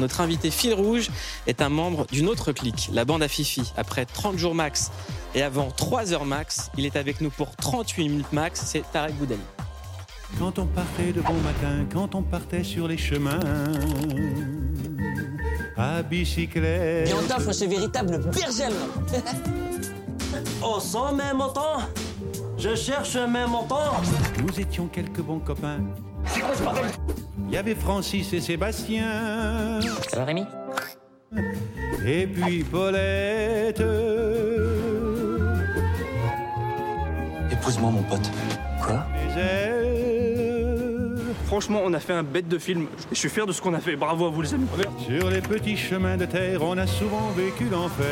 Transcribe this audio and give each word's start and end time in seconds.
Notre 0.00 0.20
invité 0.20 0.52
fil 0.52 0.74
rouge 0.74 1.10
est 1.48 1.60
un 1.60 1.70
membre 1.70 2.06
d'une 2.06 2.28
autre 2.28 2.52
clique, 2.52 2.88
la 2.92 3.04
bande 3.04 3.20
à 3.20 3.26
Fifi. 3.26 3.72
Après 3.76 4.04
30 4.04 4.38
jours 4.38 4.54
max 4.54 4.92
et 5.34 5.42
avant 5.42 5.72
3 5.72 6.12
heures 6.12 6.24
max, 6.24 6.70
il 6.78 6.86
est 6.86 6.94
avec 6.94 7.20
nous 7.20 7.30
pour 7.30 7.56
38 7.56 8.08
minutes 8.08 8.32
max, 8.32 8.62
c'est 8.64 8.84
Tarek 8.92 9.16
Boudali. 9.16 9.40
Quand 10.38 10.56
on 10.60 10.66
partait 10.66 11.10
de 11.10 11.20
bon 11.20 11.34
matin, 11.40 11.84
quand 11.92 12.14
on 12.14 12.22
partait 12.22 12.62
sur 12.62 12.86
les 12.86 12.96
chemins, 12.96 13.40
à 15.76 16.00
bicyclette. 16.04 17.08
Et 17.08 17.14
on 17.14 17.26
t'offre 17.26 17.50
ce 17.50 17.64
véritable 17.64 18.20
berger. 18.30 18.68
On 20.62 20.78
sent 20.78 21.12
même 21.16 21.40
autant 21.40 21.78
Je 22.56 22.76
cherche 22.76 23.16
même 23.16 23.52
autant 23.52 24.00
Nous 24.44 24.60
étions 24.60 24.86
quelques 24.86 25.22
bons 25.22 25.40
copains. 25.40 25.80
Il 27.48 27.54
y 27.54 27.56
avait 27.56 27.74
Francis 27.74 28.32
et 28.34 28.40
Sébastien, 28.40 29.80
Ça 30.10 30.18
va 30.18 30.26
Rémi? 30.26 30.44
Et 32.06 32.26
puis 32.26 32.62
Paulette. 32.62 33.82
Épouse-moi 37.50 37.90
mon 37.90 38.02
pote. 38.02 38.30
Quoi? 38.82 39.06
Franchement, 41.46 41.80
on 41.82 41.94
a 41.94 42.00
fait 42.00 42.12
un 42.12 42.22
bête 42.22 42.48
de 42.48 42.58
film. 42.58 42.86
Je 43.10 43.16
suis 43.16 43.30
fier 43.30 43.46
de 43.46 43.52
ce 43.52 43.62
qu'on 43.62 43.72
a 43.72 43.80
fait. 43.80 43.96
Bravo 43.96 44.26
à 44.26 44.30
vous, 44.30 44.42
les 44.42 44.52
amis. 44.52 44.66
Sur 45.06 45.30
les 45.30 45.40
petits 45.40 45.78
chemins 45.78 46.18
de 46.18 46.26
terre, 46.26 46.60
on 46.62 46.76
a 46.76 46.86
souvent 46.86 47.30
vécu 47.30 47.64
l'enfer. 47.70 48.04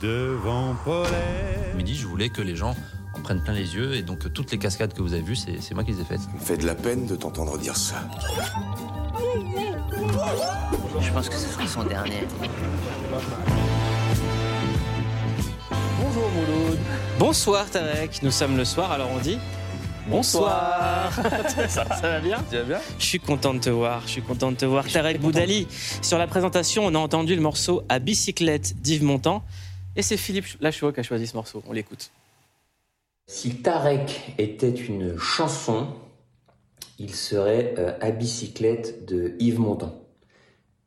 Devant 0.00 0.74
Paulette. 0.84 1.76
Midi, 1.76 1.94
je 1.94 2.06
voulais 2.06 2.30
que 2.30 2.40
les 2.40 2.56
gens 2.56 2.70
en 2.70 3.01
prennent 3.22 3.42
plein 3.42 3.54
les 3.54 3.74
yeux 3.74 3.94
et 3.94 4.02
donc 4.02 4.32
toutes 4.32 4.50
les 4.50 4.58
cascades 4.58 4.92
que 4.92 5.00
vous 5.00 5.14
avez 5.14 5.22
vues, 5.22 5.36
c'est 5.36 5.74
moi 5.74 5.84
qui 5.84 5.92
les 5.92 6.00
ai 6.00 6.04
faites. 6.04 6.20
me 6.32 6.38
fait 6.38 6.56
de 6.56 6.66
la 6.66 6.74
peine 6.74 7.06
de 7.06 7.16
t'entendre 7.16 7.56
dire 7.58 7.76
ça. 7.76 8.04
Je 11.00 11.12
pense 11.12 11.28
que 11.28 11.34
ce 11.36 11.48
sera 11.48 11.66
son 11.66 11.84
dernier. 11.84 12.24
Bonjour 16.00 16.30
Mouloud. 16.30 16.78
Bonsoir 17.18 17.70
Tarek, 17.70 18.22
nous 18.22 18.30
sommes 18.30 18.56
le 18.56 18.64
soir, 18.64 18.92
alors 18.92 19.08
on 19.14 19.18
dit 19.18 19.38
Bonsoir. 20.08 21.12
ça, 21.68 21.68
ça 21.68 22.00
va 22.02 22.18
bien 22.18 22.42
Tu 22.50 22.56
vas 22.56 22.64
bien 22.64 22.80
Je 22.98 23.04
suis 23.04 23.20
content 23.20 23.54
de 23.54 23.60
te 23.60 23.70
voir, 23.70 24.02
je 24.04 24.12
suis 24.12 24.22
content 24.22 24.50
de 24.50 24.56
te 24.56 24.64
voir. 24.64 24.84
Tarek 24.86 25.20
Boudali, 25.20 25.68
sur 26.02 26.18
la 26.18 26.26
présentation, 26.26 26.84
on 26.84 26.94
a 26.94 26.98
entendu 26.98 27.36
le 27.36 27.40
morceau 27.40 27.84
À 27.88 28.00
bicyclette 28.00 28.80
d'Yves 28.80 29.04
Montand. 29.04 29.44
Et 29.94 30.02
c'est 30.02 30.16
Philippe 30.16 30.46
Lachaud 30.60 30.90
qui 30.92 31.00
a 31.00 31.02
choisi 31.02 31.26
ce 31.26 31.36
morceau, 31.36 31.62
on 31.68 31.72
l'écoute. 31.72 32.10
Si 33.26 33.62
Tarek 33.62 34.34
était 34.38 34.70
une 34.70 35.16
chanson, 35.16 35.88
il 36.98 37.14
serait 37.14 37.74
euh, 37.78 37.96
à 38.00 38.10
bicyclette 38.10 39.04
de 39.06 39.34
Yves 39.38 39.60
Montand. 39.60 40.02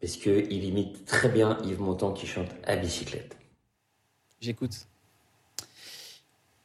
Parce 0.02 0.17
qu'il 0.17 0.63
imite 0.63 1.06
très 1.06 1.30
bien 1.30 1.58
Yves 1.63 1.81
Montand 1.81 2.11
qui 2.11 2.28
chante 2.28 2.50
à 2.66 2.75
bicyclette. 2.75 3.36
J'écoute. 4.39 4.88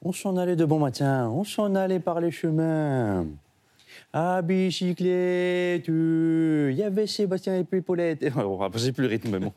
On 0.02 0.12
s'en 0.12 0.36
allait 0.36 0.56
de 0.56 0.64
bon 0.64 0.78
matin, 0.78 1.28
on 1.28 1.44
s'en 1.44 1.74
allait 1.74 2.00
par 2.00 2.20
les 2.20 2.30
chemins. 2.30 3.26
À 4.12 4.42
bicyclette, 4.42 5.86
il 5.88 6.74
y 6.74 6.82
avait 6.82 7.06
Sébastien 7.06 7.58
et 7.58 7.64
puis 7.64 7.80
Paulette. 7.80 8.24
J'ai 8.74 8.92
plus 8.92 9.02
le 9.02 9.08
rythme, 9.08 9.30
mais 9.30 9.38
bon. 9.38 9.52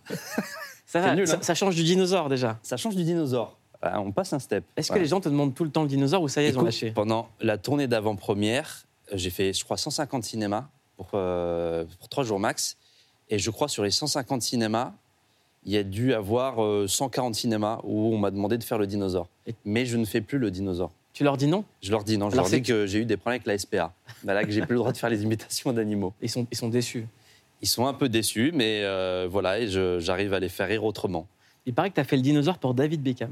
Ça, 0.86 1.00
va, 1.02 1.10
C'est 1.10 1.16
nul, 1.16 1.28
ça, 1.28 1.36
hein. 1.36 1.40
ça 1.42 1.56
change 1.56 1.76
du 1.76 1.84
dinosaure 1.84 2.30
déjà. 2.30 2.60
Ça 2.62 2.78
change 2.78 2.96
du 2.96 3.04
dinosaure. 3.04 3.58
Ah, 3.86 4.00
On 4.02 4.12
passe 4.12 4.32
un 4.34 4.40
step. 4.40 4.64
Est-ce 4.78 4.92
que 4.92 4.98
les 5.00 5.06
gens 5.08 5.20
te 5.20 5.28
demandent 5.30 5.54
tout 5.54 5.64
le 5.66 5.70
temps 5.70 5.82
le 5.84 5.90
dinosaure 5.90 6.22
ou 6.22 6.28
ça 6.30 6.42
y 6.42 6.46
est, 6.46 6.50
ils 6.50 6.58
ont 6.58 6.64
lâché 6.64 6.92
Pendant 6.92 7.28
la 7.42 7.58
tournée 7.58 7.88
d'avant-première, 7.88 8.86
euh, 9.12 9.18
j'ai 9.18 9.30
fait, 9.30 9.52
je 9.54 9.64
crois, 9.66 9.78
150 9.78 10.24
cinémas 10.24 10.66
pour, 10.96 11.10
euh, 11.14 11.84
pour 12.00 12.08
3 12.10 12.24
jours 12.24 12.40
max. 12.40 12.78
Et 13.30 13.40
je 13.40 13.50
crois, 13.52 13.68
sur 13.68 13.84
les 13.84 13.92
150 13.92 14.42
cinémas, 14.42 14.94
il 15.66 15.72
y 15.74 15.78
a 15.78 15.84
dû 15.84 16.14
avoir 16.14 16.64
euh, 16.64 16.88
140 16.88 17.36
cinémas 17.36 17.80
où 17.84 18.14
on 18.14 18.18
m'a 18.18 18.32
demandé 18.32 18.58
de 18.58 18.64
faire 18.64 18.78
le 18.78 18.88
dinosaure. 18.88 19.28
Et- 19.48 19.56
Mais 19.66 19.86
je 19.86 19.98
ne 19.98 20.06
fais 20.06 20.22
plus 20.22 20.38
le 20.38 20.50
dinosaure. 20.52 20.92
Tu 21.14 21.24
leur 21.24 21.38
dis 21.38 21.48
non? 21.48 21.64
Je 21.82 21.92
leur 21.92 22.04
dis 22.04 22.18
non, 22.18 22.30
je 22.30 22.34
Alors 22.36 22.46
leur 22.50 22.52
dis 22.52 22.64
que 22.64 22.88
j'ai 22.88 23.00
eu 23.00 23.06
des 23.06 23.18
problèmes 23.18 23.42
avec 23.42 23.48
la 23.48 23.58
SPA. 23.58 23.94
Bah 24.24 24.34
là, 24.34 24.44
que 24.44 24.52
j'ai 24.52 24.62
plus 24.62 24.74
le 24.74 24.80
droit 24.80 24.92
de 24.92 24.98
faire 24.98 25.10
les 25.10 25.24
imitations 25.24 25.72
d'animaux. 25.72 26.14
ils 26.22 26.30
sont, 26.30 26.48
ils 26.52 26.58
sont 26.58 26.70
déçus. 26.70 27.06
Ils 27.62 27.68
sont 27.68 27.86
un 27.86 27.94
peu 27.94 28.10
déçus, 28.10 28.52
mais 28.54 28.82
euh, 28.84 29.28
voilà, 29.30 29.66
j'arrive 30.00 30.34
à 30.34 30.40
les 30.40 30.50
faire 30.50 30.68
rire 30.68 30.84
autrement. 30.84 31.28
Il 31.66 31.74
paraît 31.74 31.90
que 31.92 31.96
tu 31.96 32.02
as 32.02 32.04
fait 32.04 32.18
le 32.18 32.22
dinosaure 32.24 32.58
pour 32.58 32.74
David 32.74 33.02
Beckham. 33.02 33.32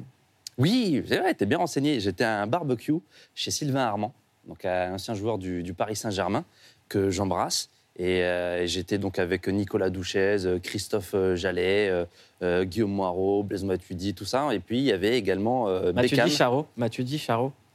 Oui, 0.62 1.04
c'est 1.08 1.18
vrai, 1.18 1.34
t'es 1.34 1.46
bien 1.46 1.58
renseigné. 1.58 2.00
J'étais 2.00 2.24
à 2.24 2.42
un 2.42 2.48
barbecue 2.48 2.94
chez 3.36 3.52
Sylvain 3.52 3.82
Armand, 3.82 4.14
donc 4.48 4.64
un 4.66 4.94
ancien 4.94 5.14
joueur 5.16 5.38
du, 5.38 5.64
du 5.64 5.74
Paris 5.74 5.96
Saint-Germain 5.96 6.46
que 6.88 7.10
j'embrasse. 7.10 7.70
Et, 7.98 8.24
euh, 8.24 8.62
et 8.62 8.68
j'étais 8.68 8.98
donc 8.98 9.20
avec 9.20 9.48
Nicolas 9.48 9.90
Douchez, 9.90 10.38
Christophe 10.64 11.14
euh, 11.14 11.36
Jallet, 11.36 12.06
euh, 12.42 12.64
Guillaume 12.64 12.92
Moirot, 12.92 13.44
Blaise 13.44 13.64
Matuidi, 13.66 14.14
tout 14.14 14.26
ça. 14.26 14.54
Et 14.54 14.60
puis 14.60 14.78
il 14.78 14.86
y 14.86 14.92
avait 14.92 15.18
également 15.18 15.68
euh, 15.68 15.92
Mathieu 15.92 16.16
Beckham. 16.16 16.30
Charo. 16.30 16.68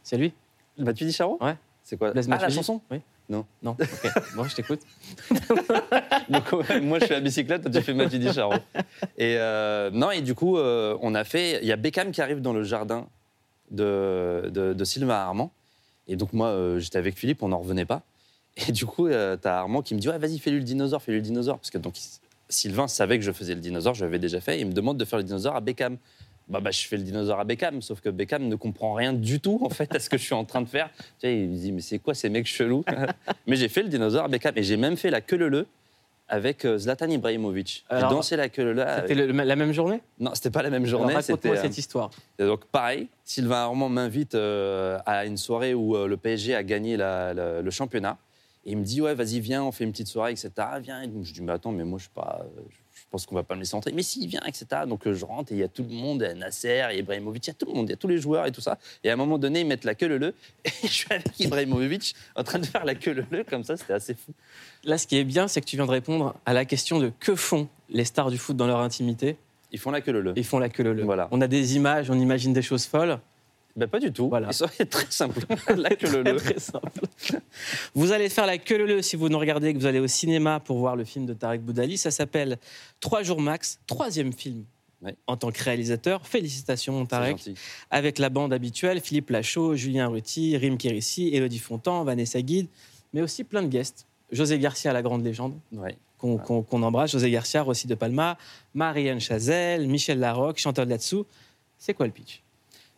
C'est 0.02 0.16
lui? 0.16 0.32
Matuidi 0.78 1.12
Charo? 1.12 1.38
Ouais. 1.40 1.56
C'est 1.84 1.96
quoi? 1.98 2.12
Blaise 2.12 2.26
Ah, 2.28 2.30
la 2.30 2.36
Matuidi 2.38 2.56
chanson? 2.56 2.80
Oui. 2.90 3.00
Non. 3.28 3.44
Non. 3.62 3.76
Ok. 3.80 4.12
bon, 4.36 4.44
je 4.44 4.54
t'écoute. 4.54 4.80
Donc, 6.28 6.52
moi, 6.82 6.98
je 7.00 7.06
fais 7.06 7.14
la 7.14 7.20
bicyclette, 7.20 7.62
toi, 7.62 7.70
tu 7.70 7.82
fais 7.82 7.94
Matuidi 7.94 8.32
Charo. 8.32 8.54
Et 9.18 9.36
euh, 9.38 9.90
non, 9.90 10.10
et 10.10 10.20
du 10.20 10.34
coup, 10.34 10.58
euh, 10.58 10.96
on 11.02 11.14
a 11.14 11.24
fait. 11.24 11.58
Il 11.62 11.68
y 11.68 11.72
a 11.72 11.76
Beckham 11.76 12.12
qui 12.12 12.22
arrive 12.22 12.40
dans 12.40 12.52
le 12.52 12.62
jardin 12.62 13.06
de, 13.70 14.50
de, 14.52 14.72
de 14.72 14.84
Sylvain 14.84 15.14
Armand. 15.14 15.50
Et 16.06 16.16
donc, 16.16 16.32
moi, 16.32 16.48
euh, 16.48 16.78
j'étais 16.78 16.98
avec 16.98 17.16
Philippe, 17.16 17.42
on 17.42 17.48
n'en 17.48 17.58
revenait 17.58 17.84
pas. 17.84 18.02
Et 18.68 18.72
du 18.72 18.86
coup, 18.86 19.08
t'as 19.08 19.58
Armand 19.58 19.82
qui 19.82 19.94
me 19.94 20.00
dit 20.00 20.08
Ouais, 20.08 20.18
vas-y, 20.18 20.38
fais-lui 20.38 20.60
le 20.60 20.64
dinosaure, 20.64 21.02
fais-lui 21.02 21.18
le 21.18 21.24
dinosaure. 21.24 21.58
Parce 21.58 21.70
que 21.70 21.78
donc, 21.78 21.96
Sylvain 22.48 22.86
savait 22.86 23.18
que 23.18 23.24
je 23.24 23.32
faisais 23.32 23.54
le 23.54 23.60
dinosaure, 23.60 23.94
je 23.94 24.04
l'avais 24.04 24.18
déjà 24.20 24.40
fait. 24.40 24.58
Et 24.58 24.60
il 24.60 24.68
me 24.68 24.72
demande 24.72 24.96
de 24.98 25.04
faire 25.04 25.18
le 25.18 25.24
dinosaure 25.24 25.56
à 25.56 25.60
Beckham. 25.60 25.98
Bah, 26.48 26.60
bah, 26.60 26.70
je 26.70 26.86
fais 26.86 26.96
le 26.96 27.02
dinosaure 27.02 27.40
à 27.40 27.44
Beckham, 27.44 27.82
sauf 27.82 28.00
que 28.00 28.08
Beckham 28.08 28.46
ne 28.46 28.54
comprend 28.54 28.94
rien 28.94 29.12
du 29.12 29.40
tout 29.40 29.58
en 29.62 29.68
fait 29.68 29.92
à 29.94 29.98
ce 29.98 30.08
que 30.08 30.16
je 30.16 30.22
suis 30.22 30.34
en 30.34 30.44
train 30.44 30.60
de 30.62 30.68
faire. 30.68 30.90
Tu 30.96 31.02
sais, 31.22 31.36
il 31.40 31.48
me 31.48 31.56
dit 31.56 31.72
mais 31.72 31.80
c'est 31.80 31.98
quoi 31.98 32.14
ces 32.14 32.28
mecs 32.28 32.46
chelous? 32.46 32.84
Mais 33.48 33.56
j'ai 33.56 33.68
fait 33.68 33.82
le 33.82 33.88
dinosaure 33.88 34.24
à 34.24 34.28
Beckham 34.28 34.52
et 34.56 34.62
j'ai 34.62 34.76
même 34.76 34.96
fait 34.96 35.10
la 35.10 35.20
queue 35.20 35.36
leu 35.36 35.48
leu 35.48 35.66
avec 36.28 36.64
euh, 36.64 36.78
Zlatan 36.78 37.08
Ibrahimovic. 37.08 37.84
J'ai 37.90 37.98
dansé 38.02 38.36
la 38.36 38.48
queue 38.48 38.72
leu. 38.72 38.80
C'était 38.80 39.12
avec- 39.12 39.16
le- 39.16 39.26
la 39.32 39.56
même 39.56 39.72
journée? 39.72 40.00
Non, 40.20 40.32
c'était 40.34 40.50
pas 40.50 40.62
la 40.62 40.70
même 40.70 40.86
journée. 40.86 41.14
Raconte-moi 41.14 41.54
euh, 41.56 41.62
cette 41.62 41.78
histoire. 41.78 42.10
et 42.38 42.44
donc 42.44 42.64
pareil, 42.66 43.08
Sylvain 43.24 43.56
Armand 43.64 43.88
m'invite 43.88 44.34
euh, 44.36 44.98
à 45.06 45.24
une 45.26 45.36
soirée 45.36 45.74
où 45.74 45.96
euh, 45.96 46.06
le 46.08 46.16
PSG 46.16 46.54
a 46.54 46.62
gagné 46.62 46.96
la- 46.96 47.34
la- 47.34 47.60
le 47.62 47.70
championnat. 47.70 48.18
Et 48.64 48.72
il 48.72 48.78
me 48.78 48.84
dit, 48.84 49.00
ouais, 49.00 49.14
vas-y, 49.14 49.38
viens, 49.38 49.62
on 49.62 49.70
fait 49.70 49.84
une 49.84 49.92
petite 49.92 50.08
soirée, 50.08 50.32
etc. 50.32 50.50
Viens. 50.80 51.02
Et 51.02 51.06
donc, 51.06 51.24
je 51.24 51.32
dis, 51.32 51.40
mais 51.42 51.52
attends, 51.52 51.70
mais 51.70 51.84
moi, 51.84 51.98
je 51.98 52.04
suis 52.04 52.12
pas. 52.12 52.40
euh, 52.42 52.60
Je 53.06 53.10
pense 53.12 53.24
qu'on 53.24 53.36
va 53.36 53.44
pas 53.44 53.54
me 53.54 53.60
laisser 53.60 53.76
entrer. 53.76 53.92
Mais 53.92 54.02
si, 54.02 54.26
viens, 54.26 54.42
etc. 54.46 54.66
Donc, 54.88 55.06
euh, 55.06 55.14
je 55.14 55.24
rentre 55.24 55.52
et 55.52 55.54
il 55.54 55.60
y 55.60 55.62
a 55.62 55.68
tout 55.68 55.84
le 55.84 55.94
monde, 55.94 56.22
il 56.22 56.28
y 56.28 56.30
a 56.30 56.34
Nasser, 56.34 56.86
il 56.90 56.96
y 56.96 56.98
a 56.98 57.00
Ibrahimovic, 57.00 57.46
il 57.46 57.50
y 57.50 57.52
a 57.52 57.54
tout 57.54 57.66
le 57.66 57.72
monde, 57.72 57.86
il 57.88 57.90
y 57.90 57.94
a 57.94 57.96
tous 57.96 58.08
les 58.08 58.18
joueurs 58.18 58.46
et 58.46 58.52
tout 58.52 58.60
ça. 58.60 58.78
Et 59.04 59.10
à 59.10 59.12
un 59.12 59.16
moment 59.16 59.38
donné, 59.38 59.60
ils 59.60 59.66
mettent 59.66 59.84
la 59.84 59.94
queue 59.94 60.08
leu 60.08 60.18
leu. 60.18 60.34
Et 60.64 60.88
je 60.88 60.92
suis 60.92 61.06
avec 61.10 61.38
Ibrahimovic 61.38 62.16
en 62.34 62.42
train 62.42 62.58
de 62.58 62.66
faire 62.66 62.84
la 62.84 62.96
queue 62.96 63.12
leu 63.12 63.24
leu 63.30 63.44
comme 63.44 63.62
ça. 63.62 63.76
C'était 63.76 63.92
assez 63.92 64.14
fou. 64.14 64.32
Là, 64.82 64.98
ce 64.98 65.06
qui 65.06 65.16
est 65.16 65.24
bien, 65.24 65.46
c'est 65.46 65.60
que 65.60 65.66
tu 65.66 65.76
viens 65.76 65.86
de 65.86 65.90
répondre 65.90 66.34
à 66.46 66.52
la 66.52 66.64
question 66.64 66.98
de 66.98 67.12
que 67.20 67.36
font 67.36 67.68
les 67.90 68.04
stars 68.04 68.30
du 68.30 68.38
foot 68.38 68.56
dans 68.56 68.66
leur 68.66 68.80
intimité. 68.80 69.36
Ils 69.70 69.78
font 69.78 69.92
la 69.92 70.00
queue 70.00 70.12
leu 70.12 70.20
leu. 70.20 70.32
Ils 70.36 70.44
font 70.44 70.58
la 70.58 70.68
queue 70.68 70.82
leu 70.82 70.92
leu. 70.92 71.04
Voilà. 71.04 71.28
On 71.30 71.40
a 71.40 71.46
des 71.46 71.76
images, 71.76 72.10
on 72.10 72.18
imagine 72.18 72.52
des 72.52 72.62
choses 72.62 72.86
folles. 72.86 73.20
Ben, 73.76 73.86
pas 73.86 74.00
du 74.00 74.10
tout. 74.10 74.28
Voilà. 74.28 74.52
Sont 74.52 74.66
très 74.88 75.06
simple. 75.10 75.40
la 75.76 75.90
queue 75.90 76.10
leu 76.10 76.22
leu. 76.22 76.36
très 76.36 76.58
simple. 76.58 77.00
Vous 77.94 78.12
allez 78.12 78.30
faire 78.30 78.46
la 78.46 78.56
queue 78.56 78.78
leu 78.78 78.86
leu 78.86 79.02
si 79.02 79.16
vous 79.16 79.28
nous 79.28 79.38
regardez 79.38 79.68
et 79.68 79.74
que 79.74 79.78
vous 79.78 79.86
allez 79.86 79.98
au 79.98 80.06
cinéma 80.06 80.60
pour 80.60 80.78
voir 80.78 80.96
le 80.96 81.04
film 81.04 81.26
de 81.26 81.34
Tarek 81.34 81.60
Boudali. 81.60 81.98
Ça 81.98 82.10
s'appelle 82.10 82.58
Trois 83.00 83.22
jours 83.22 83.40
max, 83.40 83.78
troisième 83.86 84.32
film 84.32 84.64
en 85.26 85.36
tant 85.36 85.50
que 85.50 85.62
réalisateur. 85.62 86.26
Félicitations 86.26 87.02
C'est 87.02 87.08
Tarek. 87.08 87.50
Avec 87.90 88.18
la 88.18 88.30
bande 88.30 88.52
habituelle, 88.52 89.00
Philippe 89.00 89.30
Lachaud, 89.30 89.74
Julien 89.74 90.08
Ruti, 90.08 90.56
Rim 90.56 90.78
Kérissi, 90.78 91.30
Elodie 91.34 91.58
Fontan, 91.58 92.04
Vanessa 92.04 92.40
Guide, 92.40 92.68
mais 93.12 93.22
aussi 93.22 93.44
plein 93.44 93.62
de 93.62 93.68
guests. 93.68 94.06
José 94.32 94.58
Garcia, 94.58 94.92
la 94.92 95.02
grande 95.02 95.24
légende, 95.24 95.54
qu'on 96.18 96.82
embrasse. 96.82 97.12
José 97.12 97.30
Garcia, 97.30 97.62
Rossi 97.62 97.86
de 97.86 97.94
Palma, 97.94 98.38
Marianne 98.74 99.20
Chazelle, 99.20 99.86
Michel 99.86 100.18
Larocque, 100.18 100.58
Chantal 100.58 100.88
Latsou. 100.88 101.26
C'est 101.78 101.94
quoi 101.94 102.06
le 102.06 102.12
pitch? 102.12 102.42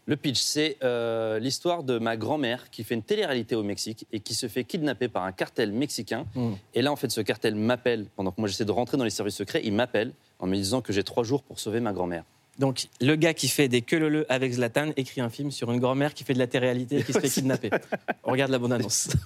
Le 0.09 0.17
pitch, 0.17 0.41
c'est 0.41 0.79
euh, 0.83 1.39
l'histoire 1.39 1.83
de 1.83 1.99
ma 1.99 2.17
grand-mère 2.17 2.71
qui 2.71 2.83
fait 2.83 2.95
une 2.95 3.03
télé-réalité 3.03 3.55
au 3.55 3.63
Mexique 3.63 4.07
et 4.11 4.21
qui 4.21 4.33
se 4.33 4.49
fait 4.49 4.65
kidnapper 4.65 5.09
par 5.09 5.25
un 5.25 5.33
cartel 5.33 5.71
mexicain. 5.71 6.25
Mm. 6.35 6.53
Et 6.73 6.81
là, 6.81 6.91
en 6.91 6.97
fait, 6.97 7.11
ce 7.11 7.21
cartel 7.21 7.55
m'appelle, 7.55 8.07
pendant 8.17 8.31
que 8.31 8.41
moi 8.41 8.49
j'essaie 8.49 8.65
de 8.65 8.73
rentrer 8.73 8.97
dans 8.97 9.05
les 9.05 9.11
services 9.11 9.37
secrets, 9.37 9.61
il 9.63 9.75
m'appelle 9.75 10.15
en 10.39 10.47
me 10.47 10.55
disant 10.55 10.81
que 10.81 10.95
j'ai 10.95 11.03
trois 11.03 11.25
jours 11.25 11.43
pour 11.43 11.61
sauver 11.61 11.81
ma 11.81 11.93
grand-mère. 11.93 12.25
Donc, 12.59 12.89
le 13.03 13.17
gars 13.17 13.35
qui 13.35 13.49
fait 13.49 13.69
des 13.69 13.83
queues 13.83 14.09
leu 14.09 14.25
avec 14.31 14.51
Zlatan 14.51 14.93
écrit 14.97 15.21
un 15.21 15.29
film 15.29 15.51
sur 15.51 15.71
une 15.71 15.79
grand-mère 15.79 16.15
qui 16.15 16.25
fait 16.25 16.33
de 16.33 16.39
la 16.39 16.47
télé-réalité 16.47 17.01
et 17.01 17.03
qui 17.03 17.13
se 17.13 17.21
fait 17.21 17.29
kidnapper. 17.35 17.69
On 18.25 18.31
regarde 18.31 18.51
la 18.51 18.59
bande-annonce. 18.59 19.11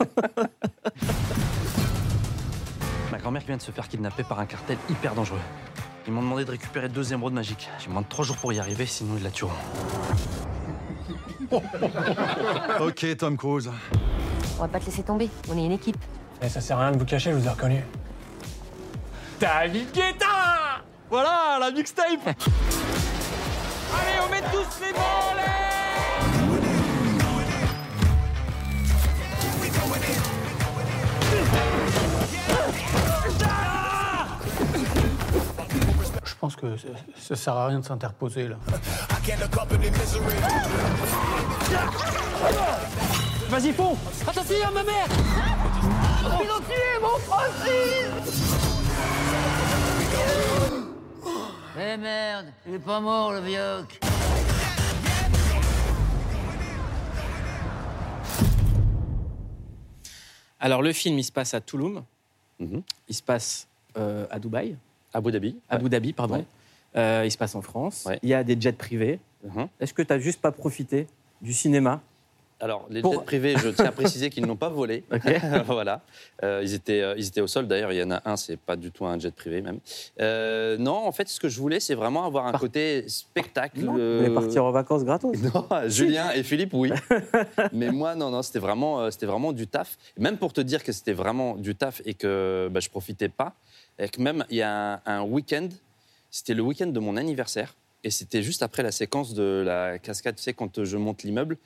Ma 3.13 3.19
grand-mère 3.19 3.43
vient 3.47 3.57
de 3.57 3.63
se 3.63 3.71
faire 3.71 3.87
kidnapper 3.89 4.25
par 4.25 4.41
un 4.41 4.47
cartel 4.47 4.79
hyper 4.91 5.15
dangereux. 5.15 5.39
Ils 6.09 6.13
m'ont 6.13 6.23
demandé 6.23 6.45
de 6.45 6.51
récupérer 6.51 6.89
deux 6.89 7.13
émeraudes 7.13 7.35
magiques. 7.35 7.69
J'ai 7.79 7.89
moins 7.89 8.03
de 8.03 8.09
trois 8.09 8.25
jours 8.25 8.37
pour 8.37 8.53
y 8.53 8.59
arriver, 8.59 8.87
sinon 8.87 9.15
ils 9.17 9.23
la 9.23 9.31
tueront. 9.31 9.53
Ok, 12.81 13.17
Tom 13.17 13.37
Cruise. 13.37 13.71
On 14.59 14.63
va 14.63 14.69
pas 14.69 14.81
te 14.81 14.87
laisser 14.87 15.03
tomber, 15.03 15.29
on 15.51 15.57
est 15.59 15.65
une 15.65 15.73
équipe. 15.73 15.97
Mais 16.41 16.49
ça 16.49 16.61
sert 16.61 16.79
à 16.79 16.83
rien 16.83 16.93
de 16.93 16.99
vous 16.99 17.05
cacher, 17.05 17.31
je 17.33 17.37
vous 17.37 17.47
ai 17.47 17.51
reconnu. 17.51 17.85
David 19.41 19.93
Guetta 19.93 20.83
Voilà, 21.11 21.59
la 21.61 21.71
mixtape 21.73 22.07
Allez, 22.27 22.37
on 24.25 24.31
met 24.31 24.41
tous 24.53 24.81
les 24.81 24.93
volets 24.93 25.63
Je 36.25 36.35
pense 36.41 36.57
que 36.57 36.77
ça, 36.77 36.89
ça 37.21 37.37
sert 37.37 37.55
à 37.55 37.67
rien 37.69 37.79
de 37.81 37.85
s'interposer 37.85 38.49
là. 38.49 38.57
Vas-y, 43.49 43.73
fonds 43.73 43.97
Attention, 44.27 44.73
ma 44.75 44.83
mère 44.83 45.07
Eh 51.79 51.97
merde, 51.97 52.47
il 52.67 52.75
est 52.75 52.79
pas 52.79 53.01
mort 53.01 53.33
le 53.33 53.41
vioc. 53.41 54.01
Alors, 60.59 60.83
le 60.83 60.93
film, 60.93 61.19
il 61.19 61.25
se 61.25 61.33
passe 61.33 61.55
à 61.55 61.61
Touloum. 61.61 62.03
Mhm. 62.59 62.83
Il 63.09 63.15
se 63.15 63.23
passe 63.23 63.67
euh, 63.97 64.27
à 64.31 64.39
Dubaï. 64.39 64.77
Abu 65.13 65.31
Dhabi. 65.31 65.57
Abu 65.69 65.89
Dhabi, 65.89 66.13
pardon. 66.13 66.37
Ouais. 66.37 66.45
Euh, 66.97 67.23
il 67.25 67.31
se 67.31 67.39
passe 67.39 67.55
en 67.55 67.63
France. 67.63 68.05
Ouais. 68.07 68.19
Il 68.23 68.29
y 68.29 68.35
a 68.35 68.45
des 68.45 68.57
jets 68.61 68.73
privés. 68.73 69.19
Mhm. 69.45 69.69
Est-ce 69.81 69.95
que 69.95 70.03
tu 70.03 70.13
n'as 70.13 70.19
juste 70.19 70.41
pas 70.41 70.53
profité 70.53 71.07
du 71.41 71.53
cinéma? 71.53 72.01
Alors, 72.61 72.87
les 72.91 73.01
Pour- 73.03 73.15
jets 73.15 73.25
privés, 73.25 73.55
je 73.59 73.71
tiens 73.71 73.87
à 73.87 73.91
préciser 73.93 74.31
qu'ils 74.31 74.47
n'ont 74.47 74.55
pas 74.55 74.69
volé. 74.69 75.03
Ok. 75.13 75.23
voilà. 75.67 76.01
Euh, 76.45 76.61
ils, 76.63 76.75
étaient, 76.75 77.01
euh, 77.01 77.15
ils 77.19 77.27
étaient 77.27 77.41
au 77.41 77.49
sol. 77.49 77.67
D'ailleurs, 77.67 77.93
il 77.93 77.99
y 77.99 78.03
en 78.05 78.13
a 78.13 78.23
un, 78.25 78.37
c'est 78.37 78.57
pas 78.57 78.77
du 78.77 78.93
tout 78.93 79.05
un 79.05 79.19
jet 79.19 79.35
privé 79.35 79.63
même. 79.63 79.81
Euh, 80.21 80.77
non, 80.79 80.95
en 80.95 81.11
fait, 81.11 81.29
ce 81.29 81.41
que 81.41 81.49
je 81.49 81.59
voulais, 81.59 81.81
c'est 81.81 81.97
vraiment 81.97 82.25
avoir 82.25 82.47
un 82.47 82.53
Par- 82.53 82.61
côté 82.61 83.09
spectacle. 83.09 83.81
Non, 83.81 83.95
Vous 83.95 84.19
voulez 84.19 84.31
partir 84.33 84.65
en 84.65 84.71
vacances 84.71 85.03
gratos 85.05 85.37
Non, 85.55 85.67
Julien 85.89 86.31
et 86.33 86.45
Philippe, 86.45 86.75
oui. 86.75 86.93
Mais 87.73 87.91
moi, 87.91 88.15
non, 88.15 88.31
non, 88.31 88.43
c'était 88.43 88.61
vraiment, 88.61 89.11
c'était 89.11 89.27
vraiment 89.27 89.53
du 89.53 89.67
taf. 89.67 89.99
Même 90.17 90.37
pour 90.37 90.53
te 90.53 90.61
dire 90.61 90.85
que 90.85 90.93
c'était 90.93 91.15
vraiment 91.15 91.57
du 91.57 91.75
taf 91.75 92.01
et 92.05 92.15
que 92.15 92.69
bah, 92.71 92.79
je 92.79 92.89
profitais 92.91 93.29
pas. 93.29 93.55
Et 93.99 94.09
que 94.09 94.21
même, 94.23 94.45
il 94.51 94.59
y 94.59 94.63
a 94.63 94.95
un, 94.95 95.01
un 95.05 95.23
week-end, 95.23 95.69
c'était 96.33 96.55
le 96.55 96.63
week-end 96.63 96.89
de 96.89 96.99
mon 96.99 97.17
anniversaire. 97.17 97.77
Et 98.03 98.11
c'était 98.11 98.43
juste 98.43 98.65
après 98.65 98.83
la 98.83 98.91
séquence 98.91 99.33
de 99.35 99.63
la 99.65 100.01
cascade, 100.01 100.35
tu 100.35 100.43
sais, 100.43 100.53
quand 100.55 100.83
je 100.83 100.97
monte 100.97 101.23
l'immeuble. 101.23 101.57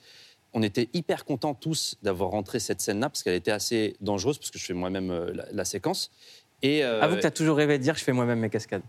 On 0.53 0.61
était 0.61 0.87
hyper 0.93 1.25
contents 1.25 1.55
tous 1.55 1.97
d'avoir 2.03 2.29
rentré 2.29 2.59
cette 2.59 2.79
scène-là 2.79 3.09
parce 3.09 3.23
qu'elle 3.23 3.33
était 3.33 3.51
assez 3.51 3.95
dangereuse 4.01 4.37
parce 4.37 4.51
que 4.51 4.59
je 4.59 4.65
fais 4.65 4.73
moi-même 4.73 5.09
euh, 5.09 5.33
la, 5.33 5.45
la 5.51 5.65
séquence. 5.65 6.11
Et, 6.61 6.83
euh, 6.83 7.01
Avoue 7.01 7.15
que 7.15 7.21
tu 7.21 7.27
as 7.27 7.31
toujours 7.31 7.57
rêvé 7.57 7.77
de 7.79 7.83
dire 7.83 7.93
que 7.93 7.99
je 7.99 8.03
fais 8.05 8.13
moi-même 8.13 8.39
mes 8.39 8.49
cascades. 8.49 8.81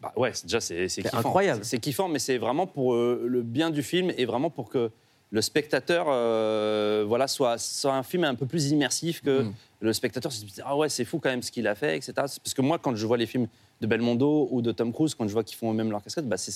bah 0.00 0.12
ouais, 0.16 0.32
déjà 0.44 0.60
c'est 0.60 0.88
c'est 0.88 1.02
C'est 1.02 1.02
kiffant. 1.02 1.18
incroyable. 1.18 1.64
C'est 1.64 1.78
kiffant, 1.78 2.08
mais 2.08 2.18
c'est 2.18 2.38
vraiment 2.38 2.66
pour 2.66 2.94
euh, 2.94 3.24
le 3.26 3.42
bien 3.42 3.70
du 3.70 3.82
film 3.82 4.12
et 4.16 4.24
vraiment 4.26 4.50
pour 4.50 4.68
que 4.68 4.90
le 5.34 5.40
spectateur, 5.42 6.06
euh, 6.08 7.04
voilà, 7.08 7.26
soit, 7.26 7.56
soit 7.58 7.94
un 7.94 8.02
film 8.02 8.24
un 8.24 8.34
peu 8.34 8.46
plus 8.46 8.70
immersif 8.70 9.22
que 9.22 9.42
Mm. 9.42 9.52
le 9.80 9.92
spectateur 9.94 10.30
se 10.30 10.44
dit 10.44 10.54
ah 10.64 10.76
ouais 10.76 10.88
c'est 10.90 11.04
fou 11.06 11.18
quand 11.18 11.30
même 11.30 11.42
ce 11.42 11.50
qu'il 11.50 11.66
a 11.66 11.74
fait, 11.74 11.96
etc. 11.96 12.12
Parce 12.14 12.54
que 12.54 12.62
moi 12.62 12.78
quand 12.78 12.94
je 12.94 13.06
vois 13.06 13.16
les 13.16 13.26
films 13.26 13.48
de 13.80 13.86
Belmondo 13.86 14.46
ou 14.52 14.60
de 14.62 14.70
Tom 14.72 14.92
Cruise, 14.92 15.14
quand 15.14 15.26
je 15.26 15.32
vois 15.32 15.42
qu'ils 15.42 15.56
font 15.56 15.72
eux-mêmes 15.72 15.90
leur 15.90 16.02
cascade, 16.02 16.26
bah, 16.28 16.36
c'est 16.36 16.52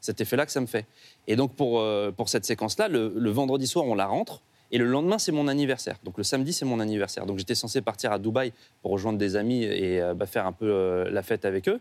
cet 0.00 0.20
effet-là 0.20 0.46
que 0.46 0.52
ça 0.52 0.60
me 0.60 0.66
fait. 0.66 0.86
Et 1.28 1.36
donc 1.36 1.54
pour 1.54 1.80
euh, 1.80 2.10
pour 2.10 2.28
cette 2.30 2.44
séquence-là, 2.46 2.88
le, 2.88 3.12
le 3.14 3.30
vendredi 3.30 3.66
soir 3.66 3.84
on 3.84 3.94
la 3.94 4.06
rentre. 4.06 4.40
Et 4.74 4.78
le 4.78 4.86
lendemain, 4.86 5.18
c'est 5.18 5.32
mon 5.32 5.48
anniversaire. 5.48 5.96
Donc 6.02 6.16
le 6.16 6.24
samedi, 6.24 6.54
c'est 6.54 6.64
mon 6.64 6.80
anniversaire. 6.80 7.26
Donc 7.26 7.36
j'étais 7.36 7.54
censé 7.54 7.82
partir 7.82 8.10
à 8.10 8.18
Dubaï 8.18 8.54
pour 8.80 8.90
rejoindre 8.92 9.18
des 9.18 9.36
amis 9.36 9.64
et 9.64 10.00
euh, 10.00 10.14
bah, 10.14 10.24
faire 10.24 10.46
un 10.46 10.52
peu 10.52 11.10
la 11.10 11.22
fête 11.22 11.44
avec 11.44 11.68
eux. 11.68 11.78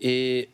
Et 0.00 0.48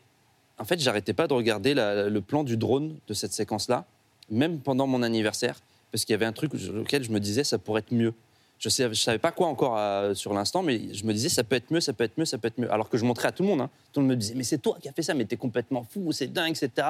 en 0.57 0.65
fait, 0.65 0.79
j'arrêtais 0.79 1.13
pas 1.13 1.27
de 1.27 1.33
regarder 1.33 1.75
la- 1.75 2.09
le 2.09 2.21
plan 2.21 2.43
du 2.43 2.57
drone 2.57 2.95
de 3.07 3.13
cette 3.13 3.33
séquence-là, 3.33 3.85
même 4.29 4.59
pendant 4.59 4.87
mon 4.87 5.03
anniversaire, 5.03 5.59
parce 5.91 6.05
qu'il 6.05 6.13
y 6.13 6.15
avait 6.15 6.25
un 6.25 6.33
truc 6.33 6.51
auquel 6.53 7.03
je 7.03 7.11
me 7.11 7.19
disais 7.19 7.43
ça 7.43 7.57
pourrait 7.57 7.79
être 7.79 7.93
mieux. 7.93 8.13
Je 8.57 8.69
ne 8.83 8.93
savais 8.93 9.19
pas 9.19 9.31
quoi 9.31 9.47
encore 9.47 9.77
euh, 9.77 10.13
sur 10.13 10.33
l'instant, 10.33 10.63
mais 10.63 10.93
je 10.93 11.05
me 11.05 11.13
disais 11.13 11.29
ça 11.29 11.43
peut 11.43 11.55
être 11.55 11.71
mieux, 11.71 11.81
ça 11.81 11.93
peut 11.93 12.05
être 12.05 12.17
mieux, 12.17 12.25
ça 12.25 12.37
peut 12.37 12.47
être 12.47 12.57
mieux. 12.57 12.71
Alors 12.71 12.89
que 12.89 12.97
je 12.97 13.03
montrais 13.03 13.27
à 13.27 13.31
tout 13.31 13.43
le 13.43 13.49
monde. 13.49 13.61
hein. 13.61 13.69
Tout 13.91 13.99
le 13.99 14.05
monde 14.05 14.15
me 14.15 14.19
disait 14.19 14.33
mais 14.33 14.43
c'est 14.43 14.57
toi 14.57 14.77
qui 14.81 14.87
as 14.87 14.93
fait 14.93 15.03
ça, 15.03 15.13
mais 15.13 15.25
t'es 15.25 15.37
complètement 15.37 15.83
fou, 15.83 16.11
c'est 16.11 16.27
dingue, 16.27 16.51
etc. 16.51 16.87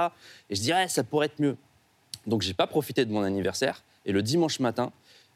Et 0.50 0.56
je 0.56 0.62
dirais 0.62 0.88
ça 0.88 1.04
pourrait 1.04 1.26
être 1.26 1.40
mieux. 1.40 1.58
Donc 2.28 2.42
j'ai 2.44 2.54
pas 2.54 2.68
profité 2.68 3.04
de 3.06 3.12
mon 3.12 3.24
anniversaire. 3.24 3.84
Et 4.06 4.12
le 4.12 4.22
dimanche 4.22 4.60
matin, 4.60 4.92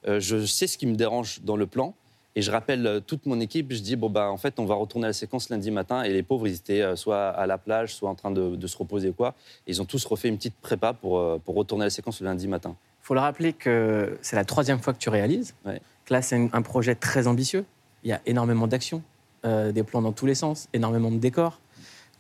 euh, 0.08 0.20
je 0.20 0.46
sais 0.46 0.68
ce 0.68 0.78
qui 0.78 0.86
me 0.86 0.96
dérange 0.96 1.42
dans 1.44 1.56
le 1.58 1.66
plan. 1.66 1.96
Et 2.36 2.42
je 2.42 2.52
rappelle 2.52 2.86
euh, 2.86 3.00
toute 3.00 3.26
mon 3.26 3.40
équipe, 3.40 3.74
je 3.74 3.80
dis, 3.80 3.96
bon, 3.96 4.10
bah, 4.10 4.30
en 4.30 4.38
fait, 4.38 4.60
on 4.60 4.66
va 4.66 4.76
retourner 4.76 5.06
à 5.06 5.10
la 5.10 5.14
séquence 5.14 5.50
lundi 5.50 5.72
matin. 5.72 6.04
Et 6.04 6.14
les 6.14 6.24
pauvres, 6.24 6.48
ils 6.48 6.56
étaient 6.56 6.82
euh, 6.82 6.96
soit 6.96 7.30
à 7.30 7.48
la 7.48 7.58
plage, 7.58 7.94
soit 7.96 8.10
en 8.10 8.16
train 8.16 8.32
de, 8.32 8.56
de 8.56 8.68
se 8.68 8.78
reposer, 8.78 9.12
quoi. 9.12 9.34
Et 9.68 9.72
ils 9.72 9.82
ont 9.82 9.86
tous 9.86 10.06
refait 10.06 10.28
une 10.30 10.38
petite 10.38 10.56
prépa 10.56 10.94
pour, 10.94 11.18
euh, 11.18 11.42
pour 11.44 11.56
retourner 11.56 11.84
à 11.84 11.88
la 11.88 11.90
séquence 11.92 12.22
le 12.22 12.26
lundi 12.28 12.48
matin. 12.48 12.76
Il 13.02 13.06
faut 13.06 13.14
le 13.16 13.20
rappeler 13.20 13.54
que 13.54 14.18
c'est 14.22 14.36
la 14.36 14.46
troisième 14.46 14.80
fois 14.80 14.94
que 14.94 15.00
tu 15.00 15.10
réalises. 15.10 15.56
Ouais. 15.66 15.82
Que 16.06 16.14
là, 16.14 16.22
c'est 16.22 16.36
un- 16.36 16.50
un 16.54 16.62
projet 16.62 16.94
très 16.96 17.26
ambitieux. 17.28 17.66
Il 18.04 18.10
y 18.10 18.14
a 18.14 18.22
énormément 18.28 18.68
d'actions, 18.68 19.02
euh, 19.46 19.72
des 19.72 19.84
plans 19.84 20.02
dans 20.04 20.12
tous 20.14 20.28
les 20.28 20.36
sens, 20.36 20.70
énormément 20.74 21.10
de 21.12 21.18
décors. 21.18 21.60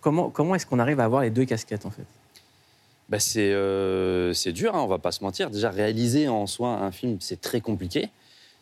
Comment, 0.01 0.29
comment 0.31 0.55
est-ce 0.55 0.65
qu'on 0.65 0.79
arrive 0.79 0.99
à 0.99 1.05
avoir 1.05 1.21
les 1.21 1.29
deux 1.29 1.45
casquettes, 1.45 1.85
en 1.85 1.91
fait? 1.91 2.05
Bah, 3.09 3.19
c'est 3.19 3.51
euh, 3.53 4.33
c'est 4.33 4.51
dur, 4.51 4.75
hein, 4.75 4.81
on 4.81 4.87
va 4.87 4.99
pas 4.99 5.11
se 5.11 5.23
mentir. 5.23 5.49
Déjà, 5.49 5.69
réaliser 5.71 6.27
en 6.27 6.45
soi 6.47 6.69
un 6.69 6.91
film, 6.91 7.17
c'est 7.19 7.41
très 7.41 7.59
compliqué. 7.61 8.09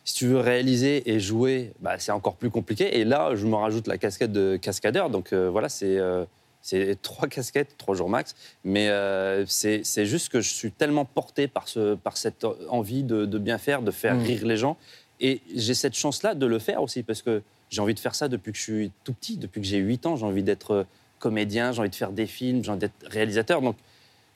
Si 0.04 0.14
tu 0.14 0.26
veux 0.26 0.38
réaliser 0.40 1.10
et 1.10 1.20
jouer, 1.20 1.72
bah, 1.80 1.98
c'est 1.98 2.12
encore 2.12 2.36
plus 2.36 2.50
compliqué. 2.50 2.98
Et 2.98 3.04
là, 3.04 3.34
je 3.34 3.46
me 3.46 3.54
rajoute 3.56 3.86
la 3.86 3.98
casquette 3.98 4.32
de 4.32 4.56
cascadeur. 4.56 5.10
Donc 5.10 5.32
euh, 5.32 5.50
voilà, 5.50 5.68
c'est 5.68 5.98
euh, 5.98 6.24
c'est 6.62 7.00
trois 7.02 7.28
casquettes, 7.28 7.76
trois 7.78 7.94
jours 7.94 8.08
max. 8.08 8.34
Mais 8.64 8.88
euh, 8.88 9.44
c'est 9.46 10.06
juste 10.06 10.30
que 10.30 10.40
je 10.40 10.48
suis 10.52 10.72
tellement 10.72 11.04
porté 11.04 11.46
par, 11.46 11.68
ce, 11.68 11.94
par 11.94 12.16
cette 12.16 12.46
envie 12.68 13.02
de, 13.02 13.26
de 13.26 13.38
bien 13.38 13.58
faire, 13.58 13.82
de 13.82 13.90
faire 13.90 14.14
Mm. 14.14 14.22
rire 14.22 14.46
les 14.46 14.56
gens. 14.56 14.76
Et 15.20 15.40
j'ai 15.54 15.74
cette 15.74 15.94
chance-là 15.94 16.34
de 16.34 16.46
le 16.46 16.58
faire 16.58 16.82
aussi 16.82 17.02
parce 17.02 17.22
que 17.22 17.42
j'ai 17.70 17.80
envie 17.80 17.94
de 17.94 18.00
faire 18.00 18.14
ça 18.14 18.28
depuis 18.28 18.52
que 18.52 18.58
je 18.58 18.62
suis 18.62 18.92
tout 19.04 19.12
petit, 19.12 19.36
depuis 19.36 19.60
que 19.60 19.66
j'ai 19.66 19.78
8 19.78 20.06
ans. 20.06 20.16
J'ai 20.16 20.24
envie 20.26 20.42
d'être 20.42 20.86
comédien, 21.18 21.72
j'ai 21.72 21.80
envie 21.80 21.90
de 21.90 21.94
faire 21.94 22.12
des 22.12 22.26
films, 22.26 22.64
j'ai 22.64 22.70
envie 22.70 22.80
d'être 22.80 23.06
réalisateur. 23.06 23.60
Donc 23.60 23.76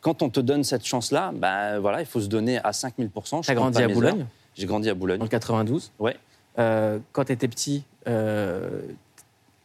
quand 0.00 0.22
on 0.22 0.28
te 0.28 0.40
donne 0.40 0.64
cette 0.64 0.84
chance-là, 0.84 1.32
bah, 1.34 1.78
voilà, 1.78 2.00
il 2.00 2.06
faut 2.06 2.20
se 2.20 2.26
donner 2.26 2.58
à 2.62 2.72
5000 2.72 3.10
Je 3.14 3.40
Tu 3.40 3.50
as 3.50 3.54
grandi 3.54 3.82
à 3.82 3.88
Boulogne, 3.88 4.20
heures. 4.20 4.26
J'ai 4.54 4.66
grandi 4.66 4.88
à 4.90 4.94
Boulogne. 4.94 5.22
en 5.22 5.26
92. 5.28 5.92
Ouais. 5.98 6.16
Euh, 6.58 6.98
quand 7.12 7.24
tu 7.24 7.32
étais 7.32 7.48
petit, 7.48 7.84
euh, 8.08 8.80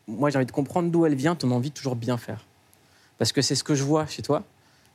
moi, 0.08 0.30
j'ai 0.30 0.38
envie 0.38 0.46
de 0.46 0.52
comprendre 0.52 0.90
d'où 0.90 1.06
elle 1.06 1.16
vient, 1.16 1.36
ton 1.36 1.52
envie 1.52 1.70
de 1.70 1.76
toujours 1.76 1.96
bien 1.96 2.18
faire. 2.18 2.46
Parce 3.18 3.32
que 3.32 3.42
c'est 3.42 3.56
ce 3.56 3.64
que 3.64 3.76
je 3.76 3.84
vois 3.84 4.06
chez 4.08 4.22
toi. 4.22 4.44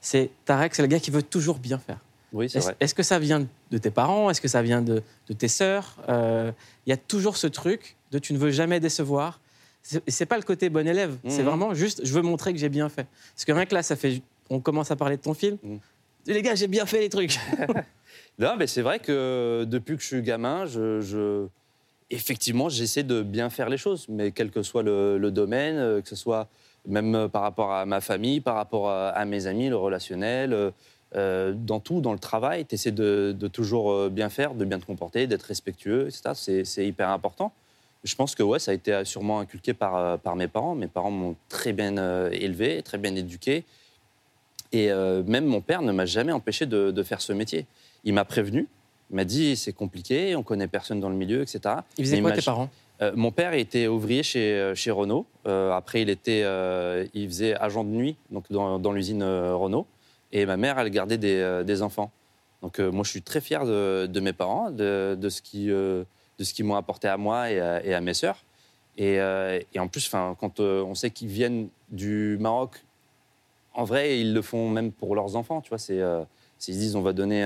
C'est 0.00 0.30
Tarek, 0.46 0.74
c'est 0.74 0.82
le 0.82 0.88
gars 0.88 1.00
qui 1.00 1.10
veut 1.10 1.22
toujours 1.22 1.58
bien 1.58 1.78
faire. 1.78 1.98
Oui, 2.32 2.48
c'est 2.48 2.58
Est-ce 2.58 2.66
vrai. 2.68 2.76
est-ce 2.80 2.94
que 2.94 3.02
ça 3.02 3.18
vient 3.18 3.46
de 3.70 3.78
tes 3.78 3.90
parents? 3.90 4.30
Est-ce 4.30 4.40
que 4.40 4.48
ça 4.48 4.62
vient 4.62 4.80
de, 4.80 5.02
de 5.28 5.32
tes 5.34 5.48
sœurs? 5.48 5.96
Euh, 6.08 6.50
Il 6.86 6.90
y 6.90 6.92
a 6.92 6.96
toujours 6.96 7.36
ce 7.36 7.46
truc 7.46 7.96
de 8.10 8.18
tu 8.18 8.32
ne 8.32 8.38
veux 8.38 8.50
jamais 8.50 8.80
décevoir. 8.80 9.38
C'est 9.82 10.02
c'est 10.08 10.26
pas 10.26 10.36
le 10.38 10.42
côté 10.44 10.70
bon 10.70 10.86
élève. 10.88 11.16
C'est 11.28 11.40
Mhm. 11.42 11.44
vraiment 11.48 11.74
juste, 11.74 12.00
je 12.06 12.12
veux 12.14 12.22
montrer 12.22 12.52
que 12.54 12.58
j'ai 12.58 12.68
bien 12.70 12.88
fait. 12.88 13.06
Parce 13.34 13.44
que 13.44 13.52
rien 13.52 13.66
que 13.66 13.74
là, 13.74 13.82
ça 13.82 13.96
fait, 13.96 14.22
on 14.48 14.60
commence 14.60 14.90
à 14.90 14.96
parler 14.96 15.16
de 15.18 15.22
ton 15.22 15.34
film. 15.34 15.58
Mhm. 15.62 15.78
Les 16.26 16.40
gars, 16.40 16.54
j'ai 16.54 16.68
bien 16.68 16.86
fait 16.86 17.00
les 17.00 17.08
trucs. 17.10 17.38
Non, 18.38 18.56
mais 18.58 18.66
c'est 18.66 18.82
vrai 18.82 18.98
que 18.98 19.64
depuis 19.68 19.96
que 19.96 20.02
je 20.02 20.06
suis 20.06 20.22
gamin, 20.22 20.66
je, 20.66 21.46
effectivement, 22.10 22.68
j'essaie 22.68 23.02
de 23.02 23.22
bien 23.22 23.50
faire 23.50 23.68
les 23.68 23.76
choses, 23.76 24.06
mais 24.08 24.32
quel 24.32 24.50
que 24.50 24.62
soit 24.62 24.82
le, 24.82 25.30
domaine, 25.30 25.76
euh, 25.76 26.00
que 26.00 26.08
ce 26.08 26.16
soit 26.16 26.48
même 26.86 27.14
euh, 27.14 27.28
par 27.28 27.42
rapport 27.42 27.72
à 27.72 27.86
ma 27.86 28.00
famille, 28.00 28.40
par 28.40 28.56
rapport 28.56 28.90
à, 28.90 29.10
à 29.10 29.24
mes 29.24 29.46
amis, 29.46 29.68
le 29.68 29.76
relationnel, 29.76 30.52
euh, 30.52 30.70
euh, 31.14 31.52
dans 31.54 31.80
tout, 31.80 32.00
dans 32.00 32.12
le 32.12 32.18
travail, 32.18 32.64
tu 32.64 32.74
essaies 32.74 32.90
de, 32.90 33.36
toujours 33.52 33.92
euh, 33.92 34.08
bien 34.08 34.30
faire, 34.30 34.54
de 34.54 34.64
bien 34.64 34.78
te 34.78 34.86
comporter, 34.86 35.26
d'être 35.26 35.42
respectueux, 35.42 36.08
etc. 36.08 36.62
C'est- 36.64 36.86
hyper 36.86 37.10
important. 37.10 37.52
Je 38.04 38.14
pense 38.14 38.34
que 38.34 38.42
ouais, 38.42 38.58
ça 38.58 38.70
a 38.70 38.74
été 38.74 39.04
sûrement 39.04 39.40
inculqué 39.40 39.74
par, 39.74 39.96
euh, 39.96 40.16
par 40.16 40.36
mes 40.36 40.48
parents. 40.48 40.74
Mes 40.74 40.88
parents 40.88 41.10
m'ont 41.10 41.36
très 41.48 41.72
bien 41.72 41.96
euh, 41.98 42.30
élevé, 42.32 42.82
très 42.82 42.98
bien 42.98 43.14
éduqué. 43.14 43.64
Et 44.72 44.90
euh, 44.90 45.22
même 45.24 45.44
mon 45.44 45.60
père 45.60 45.82
ne 45.82 45.92
m'a 45.92 46.06
jamais 46.06 46.32
empêché 46.32 46.64
de 46.66 47.02
faire 47.02 47.20
ce 47.20 47.32
métier. 47.34 47.66
Il 48.04 48.14
m'a 48.14 48.24
prévenu, 48.24 48.68
il 49.10 49.16
m'a 49.16 49.24
dit 49.24 49.56
c'est 49.56 49.72
compliqué, 49.72 50.34
on 50.36 50.42
connaît 50.42 50.68
personne 50.68 51.00
dans 51.00 51.08
le 51.10 51.14
milieu, 51.16 51.42
etc. 51.42 51.60
Ils 51.98 52.04
faisaient 52.04 52.16
Mais 52.16 52.22
quoi 52.22 52.32
tes 52.32 52.42
parents 52.42 52.68
Euh, 53.00 53.12
Mon 53.14 53.30
père 53.32 53.52
était 53.54 53.86
ouvrier 53.88 54.22
chez, 54.22 54.52
euh, 54.54 54.74
chez 54.74 54.90
Renault. 54.90 55.26
Euh, 55.46 55.70
après, 55.72 56.02
il, 56.02 56.10
était, 56.10 56.42
euh, 56.44 57.06
il 57.14 57.26
faisait 57.28 57.54
agent 57.56 57.84
de 57.84 57.90
nuit 57.90 58.16
donc 58.30 58.44
dans, 58.50 58.78
dans 58.78 58.92
l'usine 58.92 59.22
Renault. 59.24 59.86
Et 60.32 60.46
ma 60.46 60.56
mère, 60.56 60.78
elle 60.78 60.90
gardait 60.90 61.18
des, 61.18 61.62
des 61.64 61.82
enfants. 61.82 62.10
Donc 62.62 62.78
moi, 62.78 63.02
je 63.04 63.10
suis 63.10 63.22
très 63.22 63.40
fier 63.40 63.66
de, 63.66 64.06
de 64.06 64.20
mes 64.20 64.32
parents, 64.32 64.70
de, 64.70 65.16
de 65.20 65.28
ce 65.28 65.42
qui, 65.42 65.66
de 65.66 66.06
ce 66.40 66.54
qu'ils 66.54 66.64
m'ont 66.64 66.76
apporté 66.76 67.06
à 67.08 67.16
moi 67.16 67.50
et 67.50 67.60
à, 67.60 67.84
et 67.84 67.92
à 67.92 68.00
mes 68.00 68.14
sœurs. 68.14 68.44
Et, 68.96 69.16
et 69.74 69.78
en 69.78 69.88
plus, 69.88 70.08
quand 70.08 70.60
on 70.60 70.94
sait 70.94 71.10
qu'ils 71.10 71.28
viennent 71.28 71.68
du 71.90 72.38
Maroc, 72.40 72.82
en 73.74 73.84
vrai, 73.84 74.20
ils 74.20 74.32
le 74.32 74.40
font 74.42 74.68
même 74.70 74.90
pour 74.92 75.14
leurs 75.14 75.34
enfants. 75.36 75.60
Tu 75.60 75.68
vois, 75.70 75.78
c'est, 75.78 76.00
c'est- 76.58 76.72
ils 76.72 76.74
se 76.76 76.80
disent 76.80 76.96
on 76.96 77.02
va 77.02 77.12
donner 77.12 77.42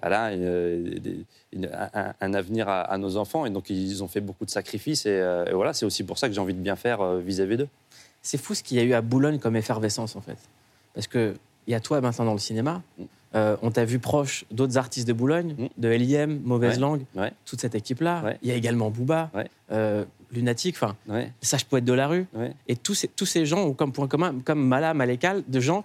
voilà, 0.00 0.32
une- 0.32 0.98
des- 0.98 1.24
une- 1.52 1.70
un, 1.94 2.12
un 2.20 2.34
avenir 2.34 2.68
à, 2.68 2.80
à 2.82 2.98
nos 2.98 3.16
enfants. 3.16 3.46
Et 3.46 3.50
donc, 3.50 3.70
ils 3.70 4.02
ont 4.02 4.08
fait 4.08 4.20
beaucoup 4.20 4.44
de 4.44 4.50
sacrifices. 4.50 5.06
Et, 5.06 5.10
euh, 5.10 5.44
et 5.46 5.52
voilà, 5.52 5.72
c'est 5.72 5.86
aussi 5.86 6.04
pour 6.04 6.18
ça 6.18 6.28
que 6.28 6.34
j'ai 6.34 6.40
envie 6.40 6.54
de 6.54 6.60
bien 6.60 6.76
faire 6.76 7.00
euh, 7.00 7.18
vis-à-vis 7.20 7.56
d'eux. 7.56 7.68
C'est 8.22 8.38
fou 8.38 8.54
ce 8.54 8.62
qu'il 8.62 8.76
y 8.76 8.80
a 8.80 8.84
eu 8.84 8.92
à 8.92 9.00
Boulogne 9.02 9.38
comme 9.38 9.56
effervescence, 9.56 10.16
en 10.16 10.20
fait. 10.20 10.38
Parce 10.94 11.06
que 11.06 11.34
il 11.66 11.72
y 11.72 11.74
a 11.74 11.80
toi 11.80 12.00
maintenant 12.00 12.24
dans 12.26 12.32
le 12.32 12.38
cinéma. 12.38 12.82
Mm. 12.98 13.02
Euh, 13.34 13.56
on 13.60 13.70
t'a 13.70 13.84
vu 13.84 13.98
proche 13.98 14.44
d'autres 14.50 14.78
artistes 14.78 15.06
de 15.06 15.12
Boulogne, 15.12 15.68
de 15.76 15.88
L.I.M., 15.90 16.40
Mauvaise 16.44 16.74
Ouais. 16.76 16.80
Langue, 16.80 17.02
Ouais. 17.14 17.32
toute 17.44 17.60
cette 17.60 17.74
équipe-là. 17.74 18.22
Ouais. 18.24 18.38
Il 18.42 18.48
y 18.48 18.52
a 18.52 18.54
également 18.54 18.88
Booba, 18.90 19.30
euh, 19.72 20.04
Lunatic, 20.32 20.76
enfin. 20.76 20.96
Sage 21.42 21.66
Poète 21.66 21.84
de 21.84 21.92
la 21.92 22.06
rue. 22.08 22.26
Et 22.68 22.76
tous 22.76 22.94
ces, 22.94 23.08
tous 23.08 23.26
ces 23.26 23.44
gens 23.44 23.64
ont 23.64 23.72
comme 23.74 23.92
point 23.92 24.08
commun, 24.08 24.34
comme 24.44 24.64
Mala, 24.66 24.94
Malekal, 24.94 25.42
de 25.48 25.60
gens 25.60 25.84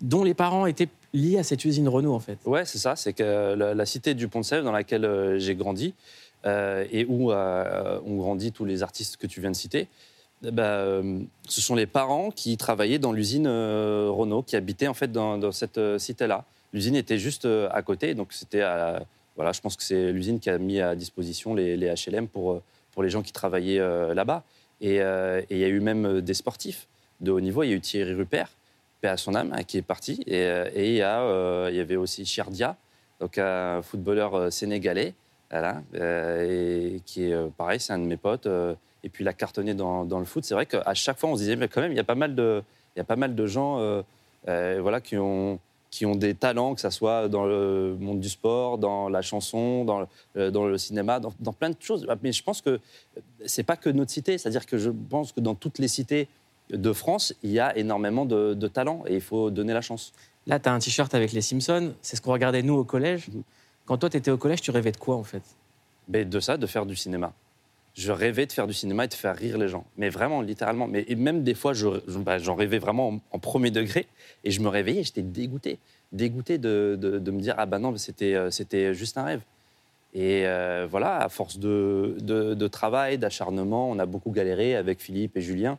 dont 0.00 0.24
les 0.24 0.34
parents 0.34 0.66
étaient 0.66 0.88
liés 1.12 1.38
à 1.38 1.42
cette 1.42 1.64
usine 1.64 1.88
Renault, 1.88 2.14
en 2.14 2.20
fait. 2.20 2.38
Ouais, 2.44 2.64
c'est 2.64 2.78
ça. 2.78 2.96
C'est 2.96 3.12
que 3.12 3.54
la, 3.54 3.86
cité 3.86 4.14
du 4.14 4.28
Pont-de-Sèvres, 4.28 4.64
dans 4.64 4.72
laquelle 4.72 5.04
euh, 5.04 5.38
j'ai 5.38 5.54
grandi, 5.54 5.94
euh, 6.44 6.84
et 6.90 7.04
où 7.04 7.30
euh, 7.30 8.00
ont 8.04 8.16
grandi 8.16 8.50
tous 8.50 8.64
les 8.64 8.82
artistes 8.82 9.16
que 9.16 9.28
tu 9.28 9.40
viens 9.40 9.52
de 9.52 9.56
citer, 9.56 9.86
eh 10.44 10.50
ben, 10.50 10.64
euh, 10.64 11.20
ce 11.48 11.60
sont 11.60 11.76
les 11.76 11.86
parents 11.86 12.32
qui 12.32 12.56
travaillaient 12.56 12.98
dans 12.98 13.12
l'usine 13.12 13.46
Renault, 13.46 14.42
qui 14.42 14.56
habitaient 14.56 14.88
en 14.88 14.94
fait 14.94 15.12
dans, 15.12 15.52
cette 15.52 15.78
cité-là. 15.98 16.44
L'usine 16.72 16.96
était 16.96 17.18
juste 17.18 17.46
à 17.46 17.82
côté, 17.82 18.14
donc 18.14 18.32
c'était 18.32 18.64
voilà, 19.36 19.52
je 19.52 19.60
pense 19.60 19.76
que 19.76 19.84
c'est 19.84 20.10
l'usine 20.10 20.40
qui 20.40 20.50
a 20.50 20.58
mis 20.58 20.80
à 20.80 20.96
disposition 20.96 21.54
les, 21.54 21.94
HLM 21.94 22.26
pour, 22.26 22.60
pour 22.90 23.02
les 23.04 23.08
gens 23.08 23.22
qui 23.22 23.32
travaillaient 23.32 23.78
là-bas. 24.14 24.42
Et 24.80 24.96
il 24.96 25.58
y 25.58 25.64
a 25.64 25.68
eu 25.68 25.80
même 25.80 26.22
des 26.22 26.34
sportifs 26.34 26.88
de 27.20 27.30
haut 27.30 27.40
niveau. 27.40 27.62
Il 27.62 27.70
y 27.70 27.72
a 27.72 27.76
eu 27.76 27.80
Thierry 27.80 28.14
Rupert, 28.14 28.50
à 29.08 29.16
son 29.16 29.34
âme, 29.34 29.52
hein, 29.52 29.62
qui 29.64 29.78
est 29.78 29.82
parti. 29.82 30.22
Et, 30.26 30.42
euh, 30.42 30.68
il, 30.74 30.94
y 30.94 31.02
a, 31.02 31.20
euh, 31.22 31.68
il 31.70 31.76
y 31.76 31.80
avait 31.80 31.96
aussi 31.96 32.24
Chirdia, 32.24 32.76
donc 33.20 33.38
un 33.38 33.82
footballeur 33.82 34.34
euh, 34.34 34.50
sénégalais, 34.50 35.14
voilà, 35.50 35.82
et 35.94 37.02
qui 37.04 37.24
est 37.24 37.50
pareil, 37.58 37.78
c'est 37.78 37.92
un 37.92 37.98
de 37.98 38.04
mes 38.04 38.16
potes. 38.16 38.46
et 39.04 39.08
puis 39.10 39.22
il 39.22 39.28
a 39.28 39.34
cartonné 39.34 39.74
dans, 39.74 40.18
le 40.18 40.24
foot. 40.24 40.44
C'est 40.46 40.54
vrai 40.54 40.64
qu'à 40.64 40.94
chaque 40.94 41.18
fois, 41.18 41.28
on 41.28 41.36
se 41.36 41.40
disait, 41.42 41.56
mais 41.56 41.68
quand 41.68 41.82
même, 41.82 41.92
il 41.92 41.96
y 41.96 42.00
a 42.00 42.04
pas 42.04 42.14
mal 42.14 42.34
de, 42.34 42.62
il 42.96 43.00
y 43.00 43.02
a 43.02 43.04
pas 43.04 43.16
mal 43.16 43.34
de 43.34 43.46
gens 43.46 44.02
voilà, 44.46 45.02
qui, 45.02 45.18
ont, 45.18 45.58
qui 45.90 46.06
ont 46.06 46.14
des 46.14 46.34
talents, 46.34 46.74
que 46.74 46.80
ce 46.80 46.88
soit 46.88 47.28
dans 47.28 47.44
le 47.44 47.98
monde 48.00 48.18
du 48.18 48.30
sport, 48.30 48.78
dans 48.78 49.10
la 49.10 49.20
chanson, 49.20 49.84
dans 49.84 50.06
le, 50.34 50.50
dans 50.50 50.64
le 50.64 50.78
cinéma, 50.78 51.20
dans, 51.20 51.34
dans 51.38 51.52
plein 51.52 51.68
de 51.68 51.76
choses. 51.78 52.06
Mais 52.22 52.32
je 52.32 52.42
pense 52.42 52.62
que 52.62 52.80
c'est 53.44 53.62
pas 53.62 53.76
que 53.76 53.90
notre 53.90 54.10
cité. 54.10 54.38
C'est-à-dire 54.38 54.64
que 54.64 54.78
je 54.78 54.88
pense 54.88 55.32
que 55.32 55.40
dans 55.40 55.54
toutes 55.54 55.80
les 55.80 55.88
cités 55.88 56.28
de 56.72 56.92
France, 56.92 57.34
il 57.42 57.50
y 57.50 57.60
a 57.60 57.76
énormément 57.76 58.24
de, 58.24 58.54
de 58.54 58.68
talents 58.68 59.04
et 59.06 59.14
il 59.14 59.20
faut 59.20 59.50
donner 59.50 59.72
la 59.74 59.80
chance. 59.82 60.12
Là, 60.46 60.58
tu 60.58 60.68
as 60.68 60.72
un 60.72 60.78
t-shirt 60.78 61.14
avec 61.14 61.32
les 61.32 61.40
Simpsons. 61.42 61.94
C'est 62.02 62.16
ce 62.16 62.22
qu'on 62.22 62.32
regardait 62.32 62.62
nous 62.62 62.74
au 62.74 62.84
collège. 62.84 63.28
Mhm. 63.28 63.42
Quand 63.84 63.98
toi, 63.98 64.10
tu 64.10 64.16
étais 64.16 64.30
au 64.30 64.38
collège, 64.38 64.60
tu 64.60 64.70
rêvais 64.70 64.92
de 64.92 64.96
quoi, 64.96 65.16
en 65.16 65.24
fait? 65.24 65.42
Mais 66.08 66.24
de 66.24 66.40
ça, 66.40 66.56
de 66.56 66.66
faire 66.66 66.86
du 66.86 66.96
cinéma. 66.96 67.32
Je 67.94 68.10
rêvais 68.10 68.46
de 68.46 68.52
faire 68.52 68.66
du 68.66 68.72
cinéma 68.72 69.04
et 69.04 69.08
de 69.08 69.14
faire 69.14 69.36
rire 69.36 69.58
les 69.58 69.68
gens. 69.68 69.84
Mais 69.98 70.08
vraiment, 70.08 70.40
littéralement. 70.40 70.88
Mais 70.88 71.04
et 71.08 71.14
même 71.14 71.42
des 71.44 71.54
fois, 71.54 71.74
je- 71.74 72.00
bah, 72.18 72.38
j'en 72.38 72.54
rêvais 72.54 72.78
vraiment 72.78 73.08
en, 73.10 73.20
en 73.32 73.38
premier 73.38 73.70
degré. 73.70 74.06
Et 74.44 74.50
je 74.50 74.60
me 74.62 74.68
réveillais 74.68 75.00
et 75.00 75.04
j'étais 75.04 75.22
dégoûté. 75.22 75.78
Dégoûté 76.10 76.58
de, 76.58 76.96
de- 77.00 77.18
de 77.18 77.30
me 77.30 77.40
dire, 77.40 77.54
ah 77.58 77.66
ben 77.66 77.78
non, 77.80 77.94
euh, 78.22 78.50
c'était 78.50 78.94
juste 78.94 79.18
un 79.18 79.24
rêve. 79.24 79.42
Et 80.14 80.46
euh, 80.46 80.86
voilà, 80.90 81.18
à 81.18 81.28
force 81.28 81.58
de, 81.58 82.16
de- 82.20 82.54
de 82.54 82.68
travail, 82.68 83.18
d'acharnement, 83.18 83.90
on 83.90 83.98
a 83.98 84.06
beaucoup 84.06 84.30
galéré 84.30 84.74
avec 84.74 85.00
Philippe 85.00 85.36
et 85.36 85.40
Julien. 85.40 85.78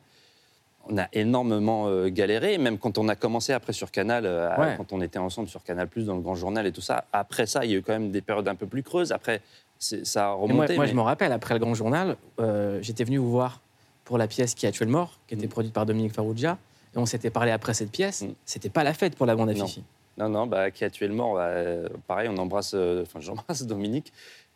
On 0.89 0.97
a 0.97 1.07
énormément 1.13 1.87
euh, 1.87 2.09
galéré, 2.09 2.57
même 2.57 2.77
quand 2.77 2.97
on 2.97 3.07
a 3.07 3.15
commencé 3.15 3.53
après 3.53 3.71
sur 3.71 3.89
Canal, 3.89 4.25
euh, 4.25 4.49
Ouais. 4.57 4.73
quand 4.77 4.91
on 4.91 5.01
était 5.01 5.19
ensemble 5.19 5.47
sur 5.47 5.63
Canal, 5.63 5.87
dans 5.95 6.15
le 6.15 6.21
Grand 6.21 6.35
Journal 6.35 6.65
et 6.67 6.71
tout 6.73 6.81
ça. 6.81 7.05
Après 7.13 7.45
ça, 7.45 7.63
il 7.63 7.71
y 7.71 7.75
a 7.75 7.77
eu 7.77 7.81
quand 7.81 7.93
même 7.93 8.11
des 8.11 8.21
périodes 8.21 8.47
un 8.49 8.55
peu 8.55 8.67
plus 8.67 8.83
creuses. 8.83 9.11
Après, 9.13 9.39
ça 9.79 10.27
a 10.27 10.31
Et 10.31 10.33
remonté. 10.35 10.53
moi, 10.55 10.65
moi, 10.75 10.85
mais- 10.85 10.91
je 10.91 10.95
me 10.95 11.01
rappelle, 11.01 11.31
après 11.31 11.53
le 11.53 11.59
Grand 11.61 11.73
Journal, 11.73 12.17
euh, 12.39 12.79
j'étais 12.81 13.05
venu 13.05 13.17
vous 13.17 13.31
voir 13.31 13.61
pour 14.03 14.17
la 14.17 14.27
pièce 14.27 14.55
Qui 14.55 14.67
a 14.67 14.71
tué 14.73 14.83
le 14.85 14.91
mort, 14.91 15.19
qui 15.27 15.35
Mm. 15.35 15.39
était 15.39 15.47
produite 15.47 15.73
par 15.73 15.85
Dominique 15.85 16.13
Farrugia. 16.13 16.57
Et 16.93 16.97
on 16.97 17.05
s'était 17.05 17.29
parlé 17.29 17.51
après 17.51 17.73
cette 17.73 17.89
pièce. 17.91 18.25
C'était 18.45 18.69
pas 18.69 18.83
la 18.83 18.93
fête 18.93 19.15
pour 19.15 19.25
la 19.25 19.35
bande 19.37 19.49
à. 19.49 19.53
Fifi. 19.55 19.83
Non, 20.17 20.27
non, 20.29 20.45
bah, 20.47 20.69
qui 20.69 20.83
a 20.83 20.89
tué 20.89 21.07
le 21.07 21.13
mort 21.15 21.35
bah, 21.35 21.49
Pareil, 22.07 22.27
on 22.29 22.37
embrasse, 22.37 22.73
enfin, 22.75 23.19
j'embrasse 23.21 23.63
Dominique. 23.65 24.11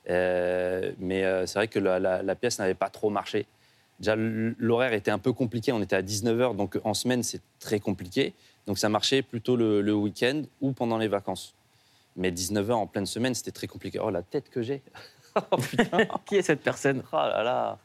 Mais 0.10 1.24
c'est 1.46 1.54
vrai 1.56 1.68
que 1.68 1.80
la, 1.80 2.00
la- 2.00 2.22
la 2.22 2.36
pièce 2.36 2.60
n'avait 2.60 2.74
pas 2.74 2.90
trop 2.90 3.10
marché. 3.10 3.46
Déjà, 4.00 4.16
l'horaire 4.16 4.94
était 4.94 5.12
un 5.12 5.18
peu 5.20 5.34
compliqué. 5.34 5.72
On 5.72 5.82
était 5.82 5.96
à 5.96 6.02
19h, 6.04 6.56
donc 6.56 6.80
en 6.84 6.94
semaine, 6.94 7.24
c'est 7.24 7.42
très 7.60 7.80
compliqué. 7.80 8.34
Donc 8.68 8.78
ça 8.78 8.90
marchait 8.90 9.22
plutôt 9.22 9.56
le, 9.56 9.82
le 9.82 9.94
week-end 9.94 10.44
ou 10.62 10.72
pendant 10.72 10.98
les 10.98 11.08
vacances. 11.08 11.54
Mais 12.16 12.32
19h 12.32 12.72
en 12.74 12.88
pleine 12.88 13.06
semaine, 13.06 13.34
c'était 13.34 13.52
très 13.52 13.68
compliqué. 13.68 14.00
Oh, 14.00 14.10
la 14.10 14.22
tête 14.22 14.50
que 14.50 14.62
j'ai 14.62 14.82
Oh, 15.52 15.58
putain 15.58 16.00
Qui 16.26 16.36
est 16.36 16.42
cette 16.42 16.62
personne? 16.62 17.04
Oh 17.12 17.16
là 17.16 17.44
là 17.44 17.78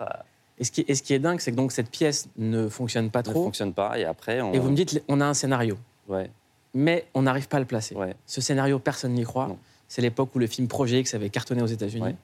Ah, 0.00 0.24
et 0.58 0.64
ce, 0.64 0.70
qui, 0.70 0.84
et 0.86 0.94
ce 0.94 1.02
qui 1.02 1.12
est 1.14 1.18
dingue, 1.18 1.40
c'est 1.40 1.50
que 1.50 1.56
donc 1.56 1.72
cette 1.72 1.90
pièce 1.90 2.28
ne 2.36 2.68
fonctionne 2.68 3.10
pas 3.10 3.22
Ça 3.24 3.30
ne 3.30 3.34
trop. 3.34 3.44
fonctionne 3.44 3.72
pas. 3.74 3.98
Et 3.98 4.04
après, 4.04 4.40
on... 4.40 4.52
Et 4.52 4.58
vous 4.60 4.70
me 4.70 4.76
dites, 4.76 5.02
on 5.08 5.20
a 5.20 5.26
un 5.26 5.34
scénario, 5.34 5.76
Ouais, 6.08 6.30
mais 6.72 7.06
on 7.14 7.22
n'arrive 7.22 7.48
pas 7.48 7.56
à 7.56 7.60
le 7.60 7.66
placer. 7.66 7.94
ouais. 7.96 8.14
Ce 8.26 8.40
scénario, 8.40 8.78
personne 8.78 9.12
n'y 9.12 9.24
croit. 9.24 9.56
C'est 9.88 10.02
l'époque 10.02 10.34
où 10.34 10.38
le 10.38 10.46
film 10.46 10.68
Projet 10.68 11.00
X 11.00 11.14
avait 11.14 11.30
cartonné 11.30 11.60
aux 11.62 11.66
États-Unis. 11.66 12.02
Ouais. 12.04 12.16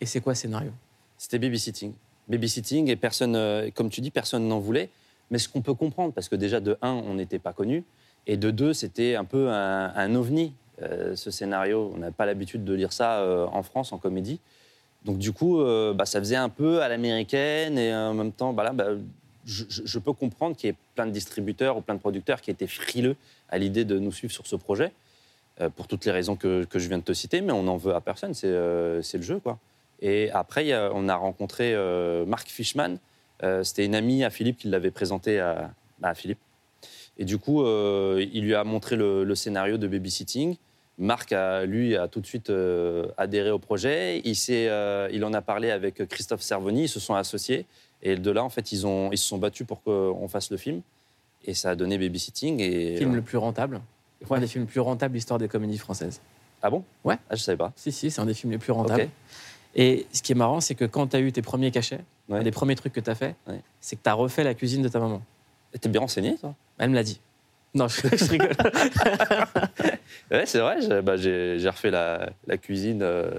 Et 0.00 0.06
c'est 0.06 0.20
quoi 0.20 0.34
ce 0.34 0.42
scénario? 0.42 0.70
C'était 1.18 1.38
babysitting. 1.38 1.92
Babysitting, 2.28 2.88
et 2.90 2.96
personne, 2.96 3.36
euh, 3.36 3.70
comme 3.74 3.90
tu 3.90 4.00
dis, 4.00 4.10
personne 4.10 4.48
n'en 4.48 4.58
voulait. 4.58 4.90
Mais 5.30 5.38
ce 5.38 5.48
qu'on 5.48 5.62
peut 5.62 5.74
comprendre, 5.74 6.12
parce 6.12 6.28
que 6.28 6.36
déjà, 6.36 6.60
de 6.60 6.76
un, 6.82 6.92
on 6.92 7.14
n'était 7.14 7.38
pas 7.38 7.52
connus, 7.52 7.84
et 8.26 8.36
de 8.36 8.50
deux, 8.50 8.72
c'était 8.72 9.14
un 9.14 9.24
peu 9.24 9.48
un, 9.50 10.14
ovni, 10.14 10.52
euh, 10.82 11.14
ce 11.14 11.30
scénario. 11.30 11.92
On 11.94 11.98
n'a 11.98 12.10
pas 12.10 12.26
l'habitude 12.26 12.64
de 12.64 12.74
lire 12.74 12.92
ça 12.92 13.20
euh, 13.20 13.46
en 13.46 13.62
France, 13.62 13.92
en 13.92 13.98
comédie. 13.98 14.40
Donc, 15.04 15.18
du 15.18 15.32
coup, 15.32 15.62
bah, 15.94 16.04
ça 16.04 16.18
faisait 16.18 16.34
un 16.34 16.48
peu 16.48 16.82
à 16.82 16.88
l'américaine, 16.88 17.78
et 17.78 17.94
en 17.94 18.12
même 18.12 18.32
temps, 18.32 18.52
là, 18.52 18.72
bah, 18.72 18.88
je, 19.44 19.98
peux 20.00 20.12
comprendre 20.12 20.56
qu'il 20.56 20.68
y 20.68 20.72
ait 20.72 20.76
plein 20.96 21.06
de 21.06 21.12
distributeurs 21.12 21.76
ou 21.76 21.80
plein 21.80 21.94
de 21.94 22.00
producteurs 22.00 22.40
qui 22.40 22.50
étaient 22.50 22.66
frileux 22.66 23.14
à 23.48 23.58
l'idée 23.58 23.84
de 23.84 24.00
nous 24.00 24.10
suivre 24.10 24.32
sur 24.32 24.48
ce 24.48 24.56
projet, 24.56 24.90
pour 25.76 25.86
toutes 25.86 26.04
les 26.06 26.10
raisons 26.10 26.34
que, 26.34 26.64
que 26.64 26.80
je 26.80 26.88
viens 26.88 26.98
de 26.98 27.04
te 27.04 27.12
citer, 27.12 27.40
mais 27.40 27.52
on 27.52 27.62
n'en 27.62 27.76
veut 27.76 27.94
à 27.94 28.00
personne, 28.00 28.34
c'est 28.34 28.48
le 28.48 29.22
jeu, 29.22 29.38
quoi. 29.38 29.60
Et 30.02 30.30
après, 30.30 30.72
a- 30.72 30.90
on 30.94 31.08
a 31.08 31.14
rencontré 31.16 31.74
euh, 31.74 32.24
Marc 32.26 32.48
Fishman. 32.48 32.96
Euh, 33.42 33.62
C'était 33.62 33.84
une 33.84 33.94
amie 33.94 34.24
à 34.24 34.30
Philippe 34.30 34.58
qui 34.58 34.68
l'avait 34.68 34.90
présenté 34.90 35.40
à, 35.40 35.70
bah, 35.98 36.08
à 36.08 36.14
Philippe. 36.14 36.38
Et 37.18 37.24
du 37.24 37.38
coup, 37.38 37.62
euh, 37.62 38.24
il 38.32 38.44
lui 38.44 38.54
a 38.54 38.62
montré 38.64 38.96
le, 38.96 39.24
le 39.24 39.34
scénario 39.34 39.78
de 39.78 39.86
Babysitting. 39.88 40.56
Marc, 40.98 41.32
a, 41.32 41.64
lui, 41.66 41.96
a 41.96 42.08
tout 42.08 42.20
de 42.20 42.26
suite 42.26 42.48
euh, 42.50 43.06
adhéré 43.18 43.50
au 43.50 43.58
projet. 43.58 44.20
Il, 44.24 44.34
euh, 44.50 45.08
il 45.12 45.24
en 45.24 45.32
a 45.34 45.42
parlé 45.42 45.70
avec 45.70 46.06
Christophe 46.08 46.42
Servoni. 46.42 46.84
Ils 46.84 46.88
se 46.88 47.00
sont 47.00 47.14
associés. 47.14 47.66
Et 48.02 48.16
de 48.16 48.30
là, 48.30 48.44
en 48.44 48.48
fait, 48.50 48.72
ils, 48.72 48.86
ont, 48.86 49.10
ils 49.12 49.18
se 49.18 49.26
sont 49.26 49.38
battus 49.38 49.66
pour 49.66 49.82
qu'on 49.82 50.28
fasse 50.28 50.50
le 50.50 50.56
film. 50.58 50.82
Et 51.46 51.54
ça 51.54 51.70
a 51.70 51.74
donné 51.74 51.96
Babysitting. 51.98 52.60
Et, 52.60 52.96
film 52.96 53.14
le 53.14 53.22
plus 53.22 53.38
rentable. 53.38 53.80
Ouais. 54.28 54.38
Un 54.38 54.40
des 54.40 54.46
films 54.46 54.64
les 54.64 54.70
plus 54.70 54.80
rentables 54.80 55.12
de 55.12 55.16
l'histoire 55.16 55.38
des 55.38 55.48
comédies 55.48 55.78
françaises. 55.78 56.20
Ah 56.62 56.70
bon? 56.70 56.82
Ouais. 57.04 57.16
Ah, 57.28 57.36
je 57.36 57.42
savais 57.42 57.58
pas. 57.58 57.72
Si, 57.76 57.92
si, 57.92 58.10
c'est 58.10 58.20
un 58.20 58.26
des 58.26 58.34
films 58.34 58.52
les 58.52 58.58
plus 58.58 58.72
rentables. 58.72 59.08
Et 59.78 60.06
ce 60.12 60.22
qui 60.22 60.32
est 60.32 60.34
marrant, 60.34 60.60
c'est 60.60 60.74
que 60.74 60.84
quand 60.86 61.06
tu 61.08 61.16
as 61.16 61.20
eu 61.20 61.30
tes 61.32 61.42
premiers 61.42 61.70
cachets, 61.70 62.00
Ouais. 62.28 62.42
des 62.42 62.50
premiers 62.50 62.74
trucs 62.74 62.92
que 62.92 62.98
tu 63.00 63.08
as 63.10 63.14
fait, 63.14 63.36
Ouais. 63.46 63.60
c'est 63.80 63.94
que 63.94 64.02
tu 64.02 64.08
as 64.10 64.14
refait 64.14 64.42
la 64.42 64.54
cuisine 64.54 64.82
de 64.82 64.88
ta 64.88 64.98
maman. 64.98 65.22
T'es 65.80 65.88
bien 65.88 66.00
renseigné, 66.00 66.36
toi? 66.38 66.54
Elle 66.78 66.90
me 66.90 66.94
l'a 66.96 67.04
dit. 67.04 67.20
Non, 67.74 67.86
je, 67.88 68.00
je 68.16 68.24
rigole. 68.30 68.50
Ouais, 70.30 70.46
c'est 70.46 70.58
vrai, 70.58 70.78
j'ai 70.80 71.02
bah, 71.02 71.12
refait 71.70 71.90
la, 71.90 72.30
la 72.46 72.56
cuisine 72.56 73.00
euh, 73.02 73.30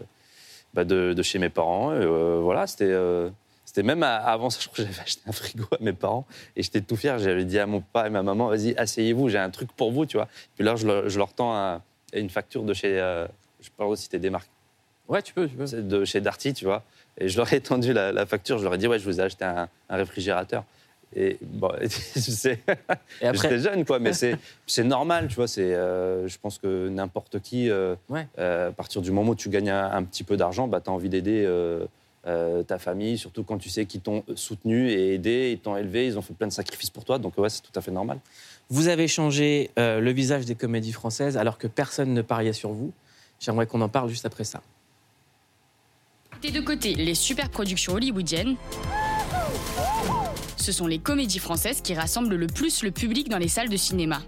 bah, 0.74 0.84
de, 0.86 1.14
de 1.14 1.22
chez 1.24 1.40
mes 1.40 1.50
parents. 1.50 1.92
et, 1.94 1.96
euh, 1.98 2.40
voilà, 2.42 2.66
c'était 2.68 2.86
euh, 2.86 3.30
c'était 3.66 3.84
même 3.84 4.04
à- 4.04 4.16
avant 4.18 4.50
ça, 4.50 4.60
je 4.62 4.68
crois 4.70 4.86
que 4.86 4.90
j'avais 4.92 5.02
acheté 5.02 5.22
un 5.28 5.32
frigo 5.34 5.66
à 5.72 5.78
mes 5.82 5.92
parents 5.94 6.26
et 6.56 6.64
j'étais 6.64 6.82
tout 6.82 6.96
fier. 6.96 7.20
J'avais 7.20 7.44
dit 7.46 7.60
à 7.60 7.66
mon 7.66 7.82
papa 7.82 8.08
et 8.08 8.10
ma 8.10 8.24
maman, 8.24 8.48
vas-y, 8.48 8.76
asseyez-vous, 8.78 9.28
j'ai 9.30 9.38
un 9.40 9.50
truc 9.50 9.72
pour 9.74 9.92
vous, 9.92 10.06
tu 10.06 10.18
vois. 10.18 10.28
Puis 10.56 10.64
là, 10.64 10.76
je, 10.76 10.88
leur- 10.88 11.10
je 11.10 11.18
leur 11.18 11.34
tends 11.34 11.54
un- 11.56 11.82
une 12.14 12.30
facture 12.30 12.64
de 12.64 12.74
chez, 12.74 12.96
je 13.60 13.70
peux 13.76 13.96
citer 13.96 14.20
des 14.20 14.30
marques, 14.30 14.50
Ouais, 15.10 15.22
tu 15.22 15.34
peux, 15.34 15.48
tu 15.48 15.56
peux. 15.56 15.66
C'est 15.68 15.88
de 15.88 16.04
chez 16.06 16.22
Darty, 16.22 16.54
tu 16.54 16.66
vois. 16.66 16.84
Et 17.20 17.30
je 17.30 17.38
leur 17.38 17.52
ai 17.54 17.62
tendu 17.62 17.94
la, 17.94 18.12
la 18.12 18.26
facture, 18.26 18.58
je 18.60 18.64
leur 18.64 18.74
ai 18.76 18.78
dit, 18.78 18.88
ouais, 18.88 19.00
je 19.00 19.06
vous 19.06 19.20
ai 19.20 19.24
acheté 19.24 19.46
un, 19.46 19.70
un 19.90 19.96
réfrigérateur. 19.96 20.64
Et 21.16 21.38
bon, 21.42 21.72
je 21.82 22.20
sais, 22.20 22.60
J'étais 23.22 23.60
jeune, 23.60 23.86
quoi, 23.86 23.98
mais 24.00 24.12
c'est 24.14 24.36
c'est 24.68 24.84
normal, 24.84 25.28
tu 25.30 25.36
vois. 25.36 25.48
C'est, 25.48 25.74
euh, 25.74 26.28
je 26.28 26.38
pense 26.38 26.58
que 26.58 26.90
n'importe 26.90 27.40
qui, 27.40 27.70
euh, 27.70 27.96
Ouais. 28.10 28.28
euh, 28.40 28.70
à 28.70 28.72
partir 28.74 29.02
du 29.02 29.12
moment 29.12 29.32
où 29.32 29.36
tu 29.36 29.48
gagnes 29.50 29.70
un, 29.70 29.90
un 29.92 30.04
petit 30.04 30.24
peu 30.26 30.36
d'argent, 30.36 30.68
bah, 30.68 30.82
tu 30.82 30.90
as 30.90 30.94
envie 30.94 31.10
d'aider 31.10 31.48
ta 32.68 32.78
famille, 32.78 33.18
surtout 33.18 33.44
quand 33.46 33.58
tu 33.58 33.70
sais 33.70 33.86
qu'ils 33.86 34.02
t'ont 34.02 34.22
soutenu 34.36 34.90
et 34.92 35.14
aidé, 35.14 35.52
ils 35.54 35.60
t'ont 35.60 35.78
élevé, 35.78 36.08
ils 36.08 36.18
ont 36.18 36.22
fait 36.22 36.34
plein 36.34 36.48
de 36.48 36.52
sacrifices 36.52 36.90
pour 36.90 37.06
toi. 37.06 37.20
Donc, 37.20 37.38
ouais, 37.38 37.48
c'est 37.50 37.62
tout 37.62 37.72
à 37.74 37.80
fait 37.82 37.92
normal. 37.92 38.20
vous 38.70 38.90
avez 38.90 39.08
changé 39.08 39.72
le 39.78 40.12
visage 40.12 40.44
des 40.44 40.56
comédies 40.56 40.92
françaises 40.92 41.38
alors 41.38 41.58
que 41.58 41.68
personne 41.68 42.14
ne 42.14 42.22
pariait 42.22 42.52
sur 42.52 42.72
vous. 42.72 42.92
J'aimerais 43.40 43.66
qu'on 43.66 43.80
en 43.80 43.88
parle 43.88 44.10
juste 44.10 44.26
après 44.26 44.44
ça. 44.44 44.62
Des 46.42 46.52
deux 46.52 46.62
côtés, 46.62 46.94
les 46.94 47.16
super 47.16 47.50
productions 47.50 47.94
hollywoodiennes. 47.94 48.56
Ce 50.56 50.72
sont 50.72 50.86
les 50.86 51.00
comédies 51.00 51.40
françaises 51.40 51.82
qui 51.82 51.96
rassemblent 51.96 52.36
le 52.36 52.48
plus 52.48 52.84
le 52.84 52.92
public 52.92 53.28
dans 53.30 53.40
les 53.40 53.48
salles 53.48 53.70
de 53.70 53.78
cinéma. 53.78 54.22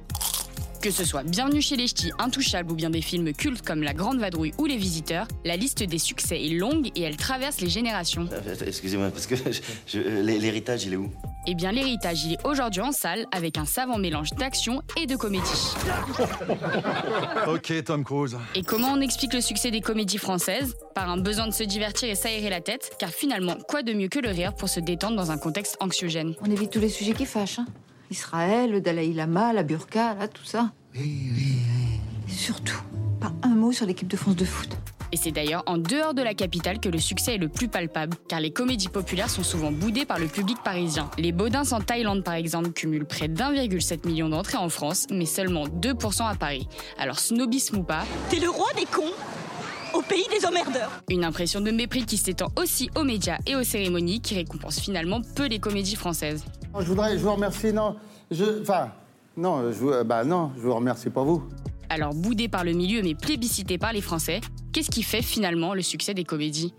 Que 0.81 0.91
ce 0.91 1.03
soit 1.03 1.23
Bienvenue 1.23 1.61
chez 1.61 1.75
les 1.75 1.87
Ch'tis, 1.87 2.11
Intouchable 2.19 2.71
ou 2.71 2.75
bien 2.75 2.89
des 2.89 3.01
films 3.01 3.33
cultes 3.33 3.65
comme 3.65 3.83
La 3.83 3.93
Grande 3.93 4.19
Vadrouille 4.19 4.53
ou 4.57 4.65
Les 4.65 4.77
Visiteurs, 4.77 5.27
la 5.43 5.57
liste 5.57 5.83
des 5.83 5.97
succès 5.99 6.41
est 6.41 6.53
longue 6.53 6.89
et 6.95 7.01
elle 7.01 7.17
traverse 7.17 7.59
les 7.59 7.69
générations. 7.69 8.29
Euh, 8.31 8.55
Excusez-moi, 8.65 9.09
parce 9.09 9.27
que 9.27 9.35
je- 9.35 9.59
je- 9.87 9.99
l'héritage, 9.99 10.85
il 10.85 10.93
est 10.93 10.97
où? 10.97 11.11
Eh 11.47 11.55
bien, 11.55 11.73
l'héritage, 11.73 12.23
il 12.23 12.33
est 12.33 12.47
aujourd'hui 12.47 12.81
en 12.81 12.93
salle 12.93 13.25
avec 13.33 13.57
un 13.57 13.65
savant 13.65 13.97
mélange 13.97 14.29
d'action 14.31 14.81
et 14.97 15.05
de 15.05 15.15
comédie. 15.17 15.43
Ok, 17.47 17.83
Tom 17.83 18.03
Cruise. 18.03 18.37
Et 18.55 18.63
comment 18.63 18.93
on 18.93 19.01
explique 19.01 19.33
le 19.33 19.41
succès 19.41 19.71
des 19.71 19.81
comédies 19.81 20.17
françaises? 20.17 20.75
Par 20.95 21.09
un 21.09 21.17
besoin 21.17 21.47
de 21.47 21.53
se 21.53 21.63
divertir 21.63 22.09
et 22.09 22.15
s'aérer 22.15 22.49
la 22.49 22.61
tête, 22.61 22.91
car 22.99 23.09
finalement, 23.09 23.55
quoi 23.67 23.81
de 23.81 23.93
mieux 23.93 24.07
que 24.07 24.19
le 24.19 24.29
rire 24.29 24.53
pour 24.53 24.69
se 24.69 24.79
détendre 24.79 25.15
dans 25.17 25.31
un 25.31 25.37
contexte 25.37 25.77
anxiogène? 25.79 26.35
On 26.41 26.51
évite 26.51 26.71
tous 26.71 26.79
les 26.79 26.89
sujets 26.89 27.13
qui 27.13 27.25
fâchent. 27.25 27.59
hein. 27.59 27.65
Israël, 28.11 28.71
le 28.71 28.81
Dalai 28.81 29.13
Lama, 29.13 29.53
la 29.53 29.63
burqa, 29.63 30.15
là, 30.15 30.27
tout 30.27 30.43
ça. 30.45 30.71
Oui, 30.95 31.29
oui, 31.33 31.57
oui. 32.27 32.33
Surtout, 32.33 32.81
pas 33.19 33.31
un 33.43 33.49
mot 33.55 33.71
sur 33.71 33.85
l'équipe 33.85 34.07
de 34.07 34.17
France 34.17 34.35
de 34.35 34.45
foot. 34.45 34.69
Et 35.11 35.17
c'est 35.17 35.31
d'ailleurs 35.31 35.63
en 35.65 35.77
dehors 35.79 36.13
de 36.13 36.21
la 36.21 36.35
capitale 36.35 36.79
que 36.79 36.89
le 36.89 36.99
succès 36.99 37.35
est 37.35 37.39
le 37.39 37.49
plus 37.49 37.67
palpable, 37.67 38.15
car 38.27 38.39
les 38.39 38.51
comédies 38.51 38.89
populaires 38.89 39.29
sont 39.29 39.41
souvent 39.43 39.71
boudées 39.71 40.05
par 40.05 40.19
le 40.19 40.27
public 40.27 40.57
parisien. 40.63 41.09
Les 41.17 41.31
Baudins 41.31 41.63
en 41.71 41.81
Thaïlande, 41.81 42.23
par 42.23 42.35
exemple, 42.35 42.71
cumulent 42.71 43.05
près 43.07 43.27
d'1,7 43.27 44.05
million 44.07 44.29
d'entrées 44.29 44.57
en 44.57 44.69
France, 44.69 45.07
mais 45.11 45.25
seulement 45.25 45.65
2% 45.67 46.27
à 46.27 46.35
Paris. 46.35 46.67
Alors 46.99 47.19
snobisme 47.19 47.77
ou 47.77 47.83
pas, 47.83 48.05
T'es 48.29 48.39
le 48.39 48.49
roi 48.49 48.67
des 48.77 48.85
cons 48.85 49.13
au 49.95 50.03
pays 50.03 50.27
des 50.29 50.45
emmerdeurs. 50.45 51.01
une 51.09 51.23
impression 51.23 51.61
de 51.61 51.71
mépris 51.71 52.05
qui 52.05 52.17
s'étend 52.17 52.49
aussi 52.55 52.91
aux 52.95 53.03
médias 53.03 53.39
et 53.47 53.55
aux 53.55 53.63
cérémonies, 53.63 54.21
qui 54.21 54.35
récompensent 54.35 54.79
finalement 54.79 55.21
peu 55.35 55.47
les 55.47 55.57
comédies 55.57 55.95
françaises. 55.95 56.45
Je 56.77 56.85
voudrais, 56.85 57.17
je 57.17 57.23
vous 57.23 57.33
remercie, 57.33 57.73
non, 57.73 57.95
je, 58.31 58.61
enfin, 58.61 58.91
non, 59.35 59.71
je, 59.71 59.77
vous- 59.77 59.91
euh, 59.91 60.03
bah 60.03 60.23
non, 60.23 60.51
je 60.55 60.61
vous 60.61 60.73
remercie 60.75 61.09
pas 61.09 61.23
vous. 61.23 61.43
Alors 61.89 62.13
boudé 62.13 62.47
par 62.47 62.63
le 62.63 62.73
milieu 62.73 63.01
mais 63.01 63.15
plébiscité 63.15 63.77
par 63.77 63.91
les 63.93 64.01
Français, 64.01 64.41
qu'est-ce 64.71 64.91
qui 64.91 65.01
fait 65.03 65.23
finalement 65.23 65.73
le 65.73 65.81
succès 65.81 66.13
des 66.13 66.23
comédies? 66.23 66.73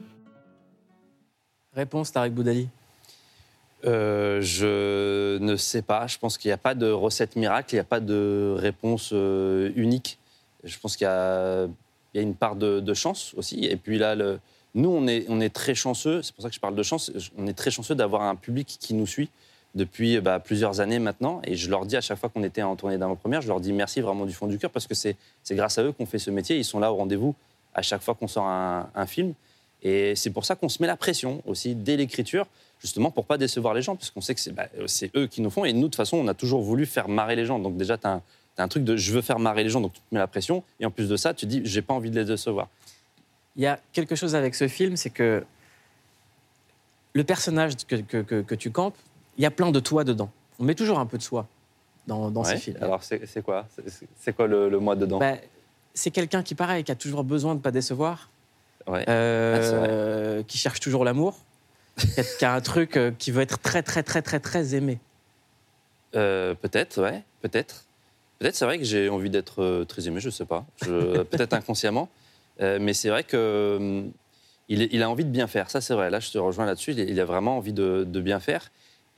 Réponse, 1.75 2.12
Tarek 2.12 2.32
Boudali. 2.32 2.68
Euh, 3.85 4.40
je 4.42 5.38
ne 5.38 5.56
sais 5.56 5.82
pas. 5.82 6.06
Je 6.06 6.18
pense 6.18 6.38
qu'il 6.38 6.49
n'y 6.50 6.52
a 6.52 6.59
pas 6.59 6.75
de 6.75 6.90
recette 6.90 7.35
miracle, 7.37 7.75
il 7.75 7.76
n'y 7.76 7.80
a 7.80 7.85
pas 7.85 8.00
de 8.00 8.54
réponse 8.56 9.11
euh, 9.12 9.70
unique. 9.75 10.18
Je 10.64 10.78
pense 10.78 10.97
qu'il 10.97 11.06
y 11.06 11.09
a, 11.09 11.64
il 12.14 12.16
y 12.16 12.18
a 12.18 12.23
une 12.23 12.35
part 12.35 12.56
de, 12.56 12.80
de 12.80 12.94
chance 12.94 13.32
aussi. 13.37 13.64
Et 13.64 13.76
puis 13.76 13.99
là, 13.99 14.14
le- 14.14 14.38
nous, 14.75 14.90
on 14.90 15.06
est, 15.09 15.25
on 15.28 15.40
est 15.40 15.52
très 15.52 15.75
chanceux, 15.75 16.23
c'est 16.23 16.32
pour 16.35 16.42
ça 16.42 16.49
que 16.49 16.54
je 16.54 16.61
parle 16.61 16.76
de 16.76 16.82
chance, 16.85 17.11
on 17.37 17.47
est 17.49 17.54
très 17.54 17.73
chanceux 17.73 17.97
d'avoir 17.97 18.23
un 18.23 18.37
public 18.37 18.76
qui 18.78 18.94
nous 18.94 19.06
suit 19.06 19.28
depuis 19.74 20.20
bah, 20.20 20.40
plusieurs 20.40 20.80
années 20.80 20.98
maintenant. 20.98 21.40
Et 21.44 21.54
je 21.54 21.70
leur 21.70 21.86
dis 21.86 21.96
à 21.96 22.00
chaque 22.00 22.18
fois 22.18 22.28
qu'on 22.28 22.42
était 22.42 22.62
en 22.62 22.76
tournée 22.76 22.98
d'avant-première, 22.98 23.40
je 23.40 23.48
leur 23.48 23.60
dis 23.60 23.72
merci 23.72 24.00
vraiment 24.00 24.26
du 24.26 24.32
fond 24.32 24.46
du 24.46 24.58
cœur 24.58 24.70
parce 24.70 24.86
que 24.86 24.94
c'est 24.94 25.16
grâce 25.50 25.78
à 25.78 25.84
eux 25.84 25.92
qu'on 25.92 26.06
fait 26.06 26.18
ce 26.18 26.30
métier. 26.30 26.56
Ils 26.56 26.64
sont 26.64 26.80
là 26.80 26.92
au 26.92 26.96
rendez-vous 26.96 27.34
à 27.74 27.82
chaque 27.82 28.02
fois 28.02 28.14
qu'on 28.14 28.28
sort 28.28 28.46
un, 28.46 29.06
film. 29.06 29.34
Et 29.82 30.14
c'est 30.16 30.30
pour 30.30 30.44
ça 30.44 30.56
qu'on 30.56 30.68
se 30.68 30.82
met 30.82 30.86
la 30.86 30.96
pression 30.96 31.42
aussi 31.46 31.74
dès 31.74 31.96
l'écriture, 31.96 32.46
justement 32.80 33.10
pour 33.10 33.24
pas 33.24 33.38
décevoir 33.38 33.74
les 33.74 33.82
gens, 33.82 33.96
parce 33.96 34.10
qu'on 34.10 34.20
sait 34.20 34.34
que 34.34 34.40
c'est 34.40 34.52
bah, 34.52 34.66
eux 35.16 35.26
qui 35.26 35.40
nous 35.40 35.50
font. 35.50 35.64
Et 35.64 35.72
nous, 35.72 35.82
de 35.82 35.84
toute 35.84 35.96
façon, 35.96 36.16
on 36.16 36.28
a 36.28 36.34
toujours 36.34 36.62
voulu 36.62 36.84
faire 36.84 37.08
marrer 37.08 37.36
les 37.36 37.46
gens. 37.46 37.58
Donc 37.58 37.76
déjà, 37.76 37.96
tu 37.96 38.06
as, 38.06 38.20
un 38.58 38.68
truc 38.68 38.84
de 38.84 38.94
je 38.96 39.12
veux 39.12 39.22
faire 39.22 39.38
marrer 39.38 39.62
les 39.62 39.70
gens, 39.70 39.80
donc 39.80 39.94
tu 39.94 40.00
te 40.00 40.06
mets 40.12 40.18
la 40.18 40.26
pression. 40.26 40.62
Et 40.80 40.86
en 40.86 40.90
plus 40.90 41.08
de 41.08 41.16
ça, 41.16 41.32
tu 41.32 41.46
te 41.46 41.50
dis 41.50 41.62
j'ai 41.64 41.80
pas 41.80 41.94
envie 41.94 42.10
de 42.10 42.18
les 42.18 42.26
décevoir. 42.26 42.68
Il 43.56 43.62
y 43.62 43.66
a 43.66 43.80
quelque 43.92 44.14
chose 44.16 44.34
avec 44.34 44.54
ce 44.54 44.68
film, 44.68 44.96
c'est 44.96 45.10
que 45.10 45.44
le 47.14 47.24
personnage 47.24 47.72
que- 47.88 47.96
que- 47.96 48.42
que 48.42 48.54
tu 48.54 48.70
campes, 48.70 48.96
il 49.40 49.42
y 49.42 49.47
a 49.47 49.50
plein 49.50 49.70
de 49.70 49.80
toi 49.80 50.04
dedans. 50.04 50.30
On 50.59 50.64
met 50.64 50.75
toujours 50.75 50.99
un 50.99 51.06
peu 51.06 51.16
de 51.16 51.23
soi 51.23 51.49
dans, 52.06 52.30
dans 52.30 52.42
Ouais. 52.42 52.50
ces 52.52 52.59
films. 52.59 52.76
Alors 52.82 53.02
c'est 53.02 53.42
quoi? 53.42 53.66
C'est- 54.18 54.32
quoi 54.35 54.47
le, 54.47 54.68
le 54.68 54.78
moi 54.78 54.97
dedans? 54.97 55.18
Bah, 55.18 55.37
c'est 55.94 56.11
quelqu'un 56.11 56.42
qui, 56.42 56.54
pareil, 56.54 56.85
qui 56.85 56.92
a 56.92 56.94
toujours 56.94 57.25
besoin 57.25 57.54
de 57.54 57.59
ne 57.59 57.62
pas 57.62 57.70
décevoir, 57.70 58.28
Ouais. 58.87 59.09
euh, 59.09 60.40
Ah, 60.40 60.42
qui 60.47 60.59
cherche 60.59 60.78
toujours 60.78 61.06
l'amour, 61.06 61.38
qui 62.38 62.44
a, 62.44 62.52
un 62.52 62.61
truc 62.61 62.99
euh, 62.99 63.12
qui 63.18 63.30
veut 63.30 63.40
être 63.40 63.59
très, 63.59 63.82
très, 63.82 64.02
très, 64.02 64.20
très, 64.20 64.40
très 64.40 64.75
aimé. 64.75 64.99
Euh, 66.14 66.54
peut-être, 66.54 67.00
ouais, 67.00 67.22
peut-être. 67.40 67.87
Peut-être, 68.38 68.57
c'est 68.57 68.66
vrai 68.66 68.76
que 68.76 68.85
j'ai 68.85 69.09
envie 69.09 69.31
d'être 69.31 69.85
très 69.85 70.07
aimé, 70.07 70.20
je 70.20 70.29
sais 70.29 70.44
pas. 70.44 70.66
Peut-être 70.81 71.55
inconsciemment. 71.61 72.11
Mais 72.61 72.92
c'est 72.92 73.09
vrai 73.09 73.24
que 73.24 73.76
hum, 73.79 74.12
il, 74.68 75.03
a 75.03 75.09
envie 75.09 75.24
de 75.24 75.31
bien 75.31 75.46
faire. 75.46 75.70
Ça, 75.70 75.81
c'est 75.81 75.94
vrai. 75.94 76.11
Là, 76.11 76.20
je 76.20 76.31
te 76.31 76.37
rejoins 76.37 76.66
là-dessus. 76.66 76.92
Il, 76.92 77.00
il 77.00 77.20
a 77.20 77.24
vraiment 77.24 77.57
envie 77.57 77.72
de, 77.72 78.05
de 78.07 78.20
bien 78.20 78.38
faire. 78.38 78.70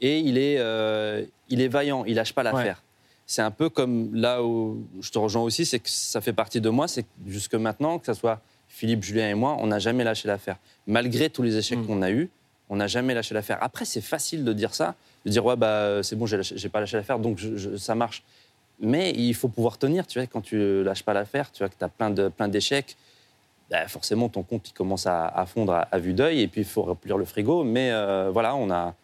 Et 0.03 0.19
il 0.19 0.37
est, 0.37 0.57
euh, 0.59 1.25
il 1.49 1.61
est 1.63 1.69
vaillant. 1.69 2.05
Il 2.05 2.17
lâche 2.17 2.35
pas 2.35 2.43
l'affaire. 2.43 2.83
C'est 3.25 3.41
un 3.43 3.51
peu 3.53 3.71
comme 3.71 4.15
là 4.15 4.43
où 4.43 4.85
je 5.01 5.11
te 5.11 5.19
rejoins 5.19 5.43
aussi, 5.43 5.65
c'est 5.65 5.79
que 5.79 5.89
ça 5.89 6.21
fait 6.21 6.33
partie 6.35 6.61
de 6.61 6.69
moi. 6.69 6.87
C'est 6.89 7.05
que 7.05 7.09
jusque 7.27 7.55
maintenant, 7.55 7.99
que 7.99 8.07
ce 8.07 8.13
soit 8.15 8.41
Philippe, 8.69 9.03
Julien 9.05 9.29
et 9.31 9.35
moi, 9.35 9.57
on 9.61 9.69
n'a 9.69 9.79
jamais 9.79 10.05
lâché 10.05 10.29
l'affaire. 10.29 10.57
Malgré 10.87 11.31
tous 11.31 11.43
les 11.43 11.57
échecs 11.57 11.79
qu'on 11.87 12.03
a 12.03 12.11
eus, 12.11 12.29
on 12.69 12.77
n'a 12.77 12.89
jamais 12.89 13.15
lâché 13.15 13.33
l'affaire. 13.35 13.59
Après, 13.63 13.85
c'est 13.85 14.01
facile 14.01 14.45
de 14.45 14.53
dire 14.53 14.75
ça, 14.75 14.95
de 15.25 15.31
dire 15.31 15.45
ouais 15.47 15.57
bah 15.57 16.03
c'est 16.03 16.17
bon, 16.17 16.27
j'ai 16.27 16.69
pas 16.69 16.81
lâché 16.81 16.97
l'affaire, 16.97 17.19
donc 17.21 17.39
je- 17.39 17.57
je- 17.57 17.77
ça 17.77 17.95
marche. 17.95 18.23
Mais 18.81 19.11
il 19.13 19.35
faut 19.35 19.49
pouvoir 19.49 19.79
tenir, 19.79 20.07
tu 20.07 20.19
vois, 20.19 20.27
quand 20.27 20.41
tu 20.41 20.83
lâches 20.83 21.05
pas 21.05 21.13
l'affaire, 21.13 21.53
tu 21.53 21.59
vois 21.61 21.69
que 21.69 21.77
tu 21.79 21.85
as 21.85 21.89
plein 21.89 22.11
de 22.11 22.29
plein 22.29 22.49
d'échecs. 22.49 22.97
bah, 23.71 23.87
forcément, 23.89 24.29
ton 24.29 24.43
compte 24.43 24.69
il 24.69 24.73
commence 24.73 25.07
à, 25.07 25.27
à 25.29 25.47
fondre 25.47 25.73
à, 25.75 25.81
à 25.91 25.99
vue 25.99 26.13
d'œil, 26.13 26.41
et 26.43 26.49
puis 26.49 26.61
il 26.63 26.67
faut 26.67 26.83
remplir 26.83 27.17
le 27.17 27.25
frigo. 27.25 27.63
Mais 27.65 27.91
euh, 27.93 28.31
voilà, 28.31 28.55
on 28.57 28.71
a 28.71 28.95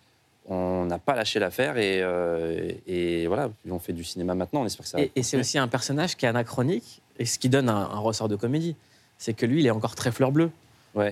on 0.48 0.86
n'a 0.86 0.98
pas 0.98 1.14
lâché 1.14 1.38
l'affaire, 1.38 1.76
et, 1.76 2.00
euh, 2.02 2.72
et 2.86 3.26
voilà, 3.26 3.50
on 3.70 3.78
fait 3.78 3.92
du 3.92 4.02
cinéma 4.02 4.34
maintenant. 4.34 4.62
On 4.62 4.66
espère 4.66 4.84
que 4.84 4.90
ça. 4.90 4.98
va 4.98 5.04
Et, 5.04 5.12
et 5.14 5.22
c'est 5.22 5.36
aussi 5.38 5.58
un 5.58 5.68
personnage 5.68 6.16
qui 6.16 6.24
est 6.24 6.28
anachronique, 6.28 7.00
et 7.18 7.26
ce 7.26 7.38
qui 7.38 7.48
donne 7.48 7.68
un, 7.68 7.76
un 7.76 7.98
ressort 7.98 8.28
de 8.28 8.36
comédie. 8.36 8.74
C'est 9.18 9.34
que 9.34 9.46
lui, 9.46 9.60
il 9.60 9.66
est 9.66 9.70
encore 9.70 9.94
très 9.94 10.10
fleur 10.12 10.32
bleue, 10.32 10.50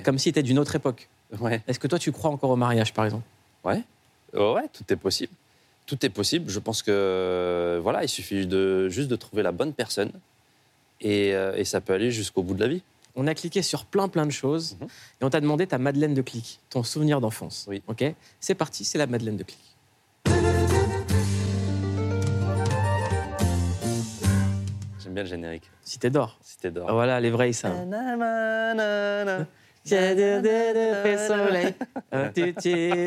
comme 0.05 0.18
s'il 0.18 0.31
était 0.31 0.42
d'une 0.42 0.59
autre 0.59 0.75
époque. 0.77 1.09
Ouais. 1.40 1.61
Est-ce 1.68 1.79
que 1.81 1.88
toi, 1.88 1.99
tu 1.99 2.12
crois 2.12 2.31
encore 2.31 2.51
au 2.51 2.57
mariage, 2.57 2.92
par 2.94 3.05
exemple? 3.05 3.25
Ouais, 3.64 3.83
Oh 4.37 4.55
ouais, 4.55 4.68
tout 4.72 4.85
est 4.92 4.96
possible. 4.96 5.33
Tout 5.87 6.05
est 6.05 6.11
possible. 6.11 6.51
Je 6.51 6.59
pense 6.59 6.83
que 6.83 7.79
voilà, 7.83 8.03
il 8.05 8.09
suffit 8.09 8.46
de 8.46 8.88
juste 8.88 9.09
de 9.09 9.16
trouver 9.16 9.42
la 9.42 9.53
bonne 9.53 9.72
personne 9.72 10.11
et, 11.01 11.35
euh, 11.35 11.55
et 11.57 11.64
ça 11.64 11.81
peut 11.81 11.92
aller 11.94 12.11
jusqu'au 12.11 12.42
bout 12.42 12.55
de 12.55 12.61
la 12.61 12.68
vie. 12.68 12.83
On 13.18 13.26
a 13.26 13.35
cliqué 13.35 13.62
sur 13.62 13.87
plein 13.87 14.09
plein 14.09 14.26
de 14.26 14.31
choses 14.31 14.76
et 15.20 15.24
on 15.24 15.31
t'a 15.31 15.40
demandé 15.40 15.66
ta 15.66 15.79
Madeleine 15.79 16.12
de 16.12 16.20
clic, 16.20 16.61
ton 16.68 16.83
souvenir 16.83 17.20
d'enfance. 17.22 17.64
Oui. 17.68 17.83
Ok? 17.87 18.05
C'est 18.40 18.55
parti, 18.55 18.85
c'est 18.85 18.98
la 18.98 19.07
Madeleine 19.07 19.38
de 19.38 19.42
clic. 19.42 19.59
J'aime 25.02 25.14
bien 25.14 25.22
le 25.22 25.29
générique. 25.29 25.70
Cité 25.83 26.11
d'or. 26.11 26.38
Cité 26.42 26.70
d'or. 26.70 26.87
Ah, 26.90 26.92
Voilà, 26.92 27.18
les 27.20 27.31
vrais, 27.31 27.52
ça. 27.52 27.70
soleil, 31.29 31.74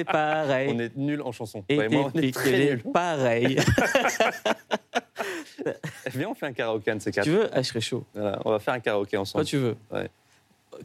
pareil. 0.11 0.71
On 0.73 0.79
est 0.79 0.95
nuls 0.95 1.21
en 1.21 1.31
chanson. 1.31 1.63
Et 1.69 1.75
Toi 1.75 1.85
et 1.85 1.89
moi, 1.89 2.11
on 2.15 2.19
est 2.19 2.33
très 2.33 2.57
nuls. 2.57 2.81
pareil. 2.93 3.59
Viens, 6.13 6.29
on 6.29 6.33
fait 6.33 6.45
un 6.47 6.53
karaoké 6.53 6.91
un 6.91 6.95
de 6.95 7.01
ces 7.01 7.11
quatre. 7.11 7.25
tu 7.25 7.31
veux? 7.31 7.49
Ah, 7.53 7.61
je 7.61 7.67
serais 7.67 7.81
chaud. 7.81 8.03
Voilà, 8.13 8.39
on 8.45 8.51
va 8.51 8.59
faire 8.59 8.73
un 8.73 8.79
karaoké 8.79 9.17
ensemble. 9.17 9.43
Toi, 9.45 9.49
tu 9.49 9.57
veux 9.57 9.75
Ouais. 9.91 10.09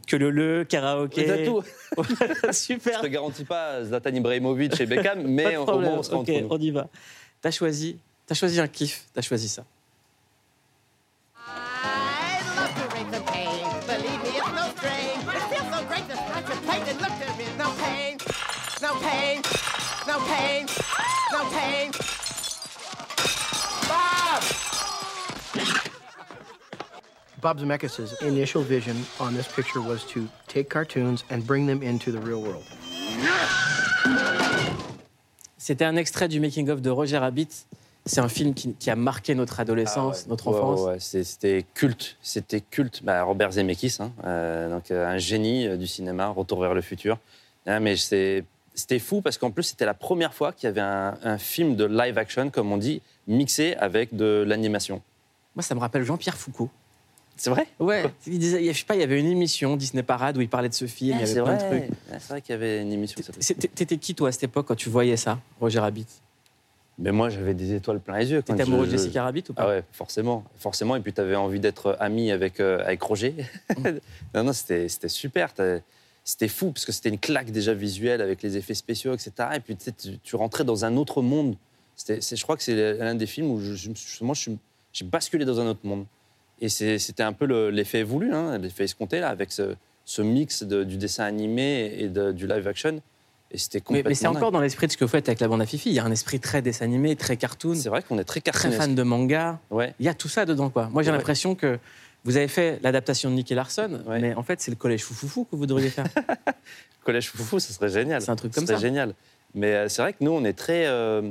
Que 0.07 0.15
le 0.17 0.29
le, 0.31 0.63
karaoké. 0.65 1.25
T'as 1.25 1.45
tout. 1.45 1.63
Super. 2.51 2.97
Je 2.99 3.03
te 3.03 3.07
garantis 3.07 3.45
pas 3.45 3.83
Zlatan 3.83 4.09
Ibrahimovic 4.13 4.79
et 4.81 4.85
Beckham, 4.85 5.21
mais 5.27 5.53
de 5.53 5.57
au 5.57 5.63
problème. 5.63 5.89
moins 5.91 5.99
on 5.99 6.03
sera 6.03 6.17
Ok, 6.17 6.29
entre 6.29 6.41
nous. 6.41 6.47
on 6.49 6.57
y 6.59 6.71
va. 6.71 6.87
T'as 7.41 7.51
choisi, 7.51 7.97
t'as 8.25 8.35
choisi 8.35 8.59
un 8.59 8.67
kiff, 8.67 9.05
t'as 9.13 9.21
choisi 9.21 9.47
ça. 9.47 9.63
Bob 27.45 27.59
Zemeckis' 27.59 28.15
initial 28.23 28.63
vision 28.63 28.95
on 29.19 29.29
this 29.33 29.47
picture 29.47 29.79
was 29.79 29.99
to 30.11 30.21
take 30.47 30.67
cartoons 30.67 31.23
and 31.29 31.41
bring 31.45 31.67
them 31.67 31.83
into 31.83 32.11
the 32.11 32.17
real 32.17 32.41
world. 32.41 32.63
C'était 35.59 35.85
un 35.85 35.95
extrait 35.95 36.27
du 36.27 36.39
making 36.39 36.71
of 36.71 36.81
de 36.81 36.89
Roger 36.89 37.19
Rabbit. 37.19 37.67
C'est 38.07 38.19
un 38.19 38.29
film 38.29 38.55
qui, 38.55 38.73
qui 38.73 38.89
a 38.89 38.95
marqué 38.95 39.35
notre 39.35 39.59
adolescence, 39.59 40.21
Ah 40.21 40.23
ouais. 40.23 40.29
notre 40.31 40.47
enfance. 40.47 40.79
ouais, 40.79 40.85
ouais, 40.93 40.99
c'est- 40.99 41.23
C'était 41.23 41.63
culte. 41.75 42.17
C'était 42.23 42.61
culte. 42.61 43.01
Bah, 43.03 43.21
Robert 43.21 43.51
Zemeckis, 43.51 43.97
hein, 43.99 44.11
euh, 44.25 44.67
donc 44.71 44.89
euh, 44.89 45.07
un 45.07 45.19
génie 45.19 45.67
euh, 45.67 45.77
du 45.77 45.85
cinéma, 45.85 46.29
Retour 46.29 46.59
vers 46.61 46.73
le 46.73 46.81
futur. 46.81 47.19
Ah, 47.67 47.79
mais 47.79 47.95
c'était 47.95 48.43
fou 48.99 49.21
parce 49.21 49.37
qu'en 49.37 49.51
plus 49.51 49.61
c'était 49.63 49.85
la 49.85 49.93
première 49.93 50.33
fois 50.33 50.51
qu'il 50.51 50.65
y 50.65 50.69
avait 50.71 50.81
un, 50.81 51.15
un 51.23 51.37
film 51.37 51.75
de 51.75 51.85
live 51.85 52.17
action, 52.17 52.49
comme 52.49 52.71
on 52.71 52.77
dit, 52.77 53.03
mixé 53.27 53.75
avec 53.75 54.15
de 54.15 54.43
l'animation. 54.47 55.03
Moi, 55.55 55.61
ça 55.61 55.75
me 55.75 55.79
rappelle 55.79 56.03
Jean-Pierre 56.03 56.37
Foucault. 56.37 56.71
C'est 57.37 57.49
vrai? 57.49 57.67
Ouais. 57.79 58.05
Il 58.27 58.39
disait, 58.39 58.63
je 58.73 58.77
sais 58.77 58.85
pas, 58.85 58.95
il 58.95 59.01
y 59.01 59.03
avait 59.03 59.19
une 59.19 59.25
émission 59.27 59.75
Disney 59.75 60.03
Parade 60.03 60.37
où 60.37 60.41
il 60.41 60.47
parlait 60.49 60.69
de 60.69 60.73
ce 60.73 60.85
film. 60.87 61.11
il 61.17 61.19
y 61.19 61.23
avait 61.23 61.25
c'est 61.25 61.41
plein 61.41 61.55
vrai. 61.55 61.55
de 61.55 61.59
trucs. 61.81 61.89
Ouais, 61.91 62.17
C'est 62.19 62.29
vrai 62.29 62.41
qu'il 62.41 62.53
y 62.53 62.55
avait 62.55 62.81
une 62.81 62.91
émission. 62.93 63.21
T'étais 63.75 63.97
qui 63.97 64.15
toi 64.15 64.29
à 64.29 64.31
cette 64.31 64.43
époque 64.43 64.67
quand 64.67 64.75
tu 64.75 64.89
voyais 64.89 65.17
ça, 65.17 65.39
Roger 65.59 65.79
Rabbit? 65.79 66.05
Mais 66.97 67.11
moi, 67.11 67.27
j'avais 67.29 67.53
des 67.53 67.73
étoiles 67.73 67.99
plein 67.99 68.19
les 68.19 68.31
yeux. 68.31 68.41
T'étais 68.41 68.61
amoureux 68.61 68.85
de 68.85 68.91
je- 68.91 68.97
Jessica 68.97 69.23
Rabbit 69.23 69.43
ou 69.49 69.53
pas? 69.53 69.63
Ah 69.63 69.67
ouais, 69.67 69.83
forcément. 69.91 70.45
Forcément. 70.57 70.95
Et 70.95 71.01
puis, 71.01 71.11
tu 71.11 71.19
avais 71.19 71.35
envie 71.35 71.59
d'être 71.59 71.97
ami 71.99 72.31
avec, 72.31 72.61
euh, 72.61 72.79
avec 72.85 73.01
Roger. 73.01 73.35
non, 74.33 74.43
non, 74.45 74.53
c'était 74.53 74.87
c'était 74.87 75.09
super. 75.09 75.53
T'as- 75.53 75.79
C'était 76.27 76.47
fou, 76.47 76.71
parce 76.71 76.85
que 76.85 76.91
c'était 76.91 77.09
une 77.09 77.19
claque 77.19 77.51
déjà 77.51 77.73
visuelle 77.75 78.19
avec 78.21 78.41
les 78.41 78.57
effets 78.57 78.73
spéciaux, 78.73 79.13
etc. 79.13 79.31
Et 79.55 79.59
puis, 79.59 79.75
tu, 79.75 80.17
tu, 80.23 80.35
rentrais 80.35 80.63
dans 80.63 80.83
un 80.83 80.95
autre 80.97 81.21
monde. 81.21 81.55
C'était- 81.95 82.19
c'est- 82.21 82.35
Je 82.35 82.41
crois 82.43 82.57
que 82.57 82.63
c'est 82.63 82.93
l'un 82.97 83.13
des 83.13 83.27
films 83.27 83.51
où 83.51 83.59
je, 83.59 83.75
je 83.75 83.89
me 83.89 83.95
suis- 83.95 84.07
justement, 84.09 84.33
je 84.33 84.41
suis- 84.41 84.57
j'ai 84.91 85.05
basculé 85.05 85.45
dans 85.45 85.59
un 85.59 85.67
autre 85.67 85.81
monde. 85.83 86.05
Et 86.61 86.69
c'était 86.69 87.23
un 87.23 87.33
peu 87.33 87.45
le- 87.45 87.69
l'effet 87.69 88.03
voulu, 88.03 88.33
hein, 88.33 88.57
l'effet 88.57 88.85
escompté, 88.85 89.19
là, 89.19 89.29
avec 89.29 89.51
ce, 89.51 89.75
ce 90.05 90.21
mix 90.21 90.63
de- 90.63 90.83
du 90.83 90.97
dessin 90.97 91.25
animé 91.25 91.93
et 91.97 92.07
de- 92.07 92.31
du 92.31 92.47
live 92.47 92.67
action. 92.67 93.01
Et 93.51 93.57
c'était 93.57 93.79
complètement. 93.81 94.09
mais 94.09 94.15
c'est 94.15 94.27
encore 94.27 94.51
dans 94.51 94.59
l'esprit 94.59 94.87
de 94.87 94.91
ce 94.91 94.97
que 94.97 95.05
vous 95.05 95.09
faites 95.11 95.29
avec 95.29 95.39
la 95.39 95.47
bande 95.47 95.61
à 95.61 95.65
Fifi. 95.65 95.89
Il 95.89 95.93
y 95.95 95.99
a 95.99 96.03
un 96.03 96.11
esprit 96.11 96.39
très 96.39 96.61
dessin 96.61 96.85
animé, 96.85 97.15
très 97.15 97.37
cartoon. 97.37 97.75
C'est 97.75 97.89
vrai 97.89 98.01
qu'on 98.01 98.17
est 98.17 98.23
très 98.23 98.41
Très 98.41 98.51
cartoonesque. 98.51 98.79
fan 98.81 98.95
de 98.95 99.03
manga. 99.03 99.59
Ouais. 99.69 99.93
Il 99.99 100.05
y 100.05 100.09
a 100.09 100.13
tout 100.13 100.27
ça 100.27 100.45
dedans, 100.45 100.69
quoi. 100.69 100.89
Moi, 100.91 101.03
j'ai 101.03 101.11
Ouais. 101.11 101.17
l'impression 101.17 101.55
que 101.55 101.77
vous 102.23 102.37
avez 102.37 102.47
fait 102.47 102.79
l'adaptation 102.81 103.29
de 103.29 103.35
Nicky 103.35 103.53
Larson, 103.53 104.01
mais 104.07 104.33
en 104.33 104.41
fait, 104.43 104.59
c'est 104.61 104.71
le 104.71 104.77
collège 104.77 105.03
foufoufou 105.03 105.45
que 105.45 105.55
vous 105.55 105.67
devriez 105.67 105.89
faire. 105.89 106.05
Collège 107.03 107.29
Foufou, 107.29 107.59
ça 107.59 107.71
serait 107.71 107.89
génial. 107.89 108.21
C'est 108.21 108.31
un 108.31 108.35
truc 108.35 108.51
Ça 108.53 108.59
comme 108.61 108.67
serait 108.67 108.77
ça. 108.77 108.81
génial. 108.81 109.13
Mais 109.53 109.73
euh, 109.73 109.87
c'est 109.89 110.01
vrai 110.01 110.13
que 110.13 110.23
nous, 110.23 110.31
on 110.31 110.43
est 110.43 110.53
très, 110.57 110.87
euh, 110.87 111.21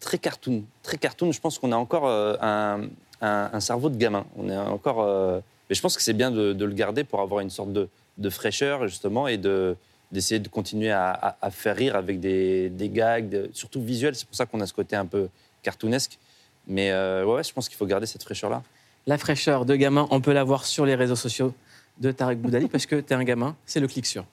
très 0.00 0.16
cartoon. 0.18 0.64
Très 0.82 0.96
cartoon. 0.96 1.32
Je 1.32 1.40
pense 1.40 1.58
qu'on 1.58 1.70
a 1.72 1.76
encore 1.76 2.06
euh, 2.08 2.34
un, 2.40 2.88
un- 3.22 3.60
cerveau 3.60 3.88
de 3.88 3.96
gamin. 3.96 4.26
On 4.36 4.48
est 4.48 4.56
encore. 4.56 5.02
euh, 5.02 5.40
Mais 5.68 5.74
je 5.74 5.80
pense 5.80 5.96
que 5.96 6.02
c'est 6.02 6.12
bien 6.12 6.30
de, 6.30 6.64
le 6.64 6.74
garder 6.74 7.04
pour 7.04 7.20
avoir 7.20 7.40
une 7.40 7.50
sorte 7.50 7.72
de, 7.72 7.88
fraîcheur, 8.30 8.86
justement, 8.88 9.28
et 9.28 9.38
de 9.38 9.76
d'essayer 10.10 10.38
de 10.38 10.48
continuer 10.48 10.90
à, 10.90 11.38
faire 11.50 11.74
rire 11.74 11.96
avec 11.96 12.20
des, 12.20 12.68
des 12.68 12.90
gags, 12.90 13.48
surtout 13.54 13.80
visuels. 13.80 14.14
C'est 14.14 14.26
pour 14.26 14.36
ça 14.36 14.44
qu'on 14.44 14.60
a 14.60 14.66
ce 14.66 14.74
côté 14.74 14.94
un 14.94 15.06
peu 15.06 15.28
cartoonesque. 15.62 16.18
Mais 16.66 16.90
euh, 16.90 17.24
ouais, 17.24 17.36
ouais, 17.36 17.44
je 17.44 17.52
pense 17.52 17.66
qu'il 17.66 17.78
faut 17.78 17.86
garder 17.86 18.04
cette 18.06 18.22
fraîcheur-là. 18.22 18.62
La 19.06 19.16
fraîcheur 19.16 19.64
de 19.64 19.74
gamin, 19.74 20.06
on 20.10 20.20
peut 20.20 20.34
la 20.34 20.44
voir 20.44 20.66
sur 20.66 20.84
les 20.84 20.94
réseaux 20.94 21.16
sociaux 21.16 21.54
de 21.98 22.12
Tarek 22.12 22.40
Boudali 22.40 22.68
parce 22.68 22.84
que 22.84 22.96
t'es 22.96 23.14
un 23.14 23.24
gamin, 23.24 23.56
c'est 23.64 23.80
le 23.80 23.88
clic 23.88 24.04
sur. 24.04 24.24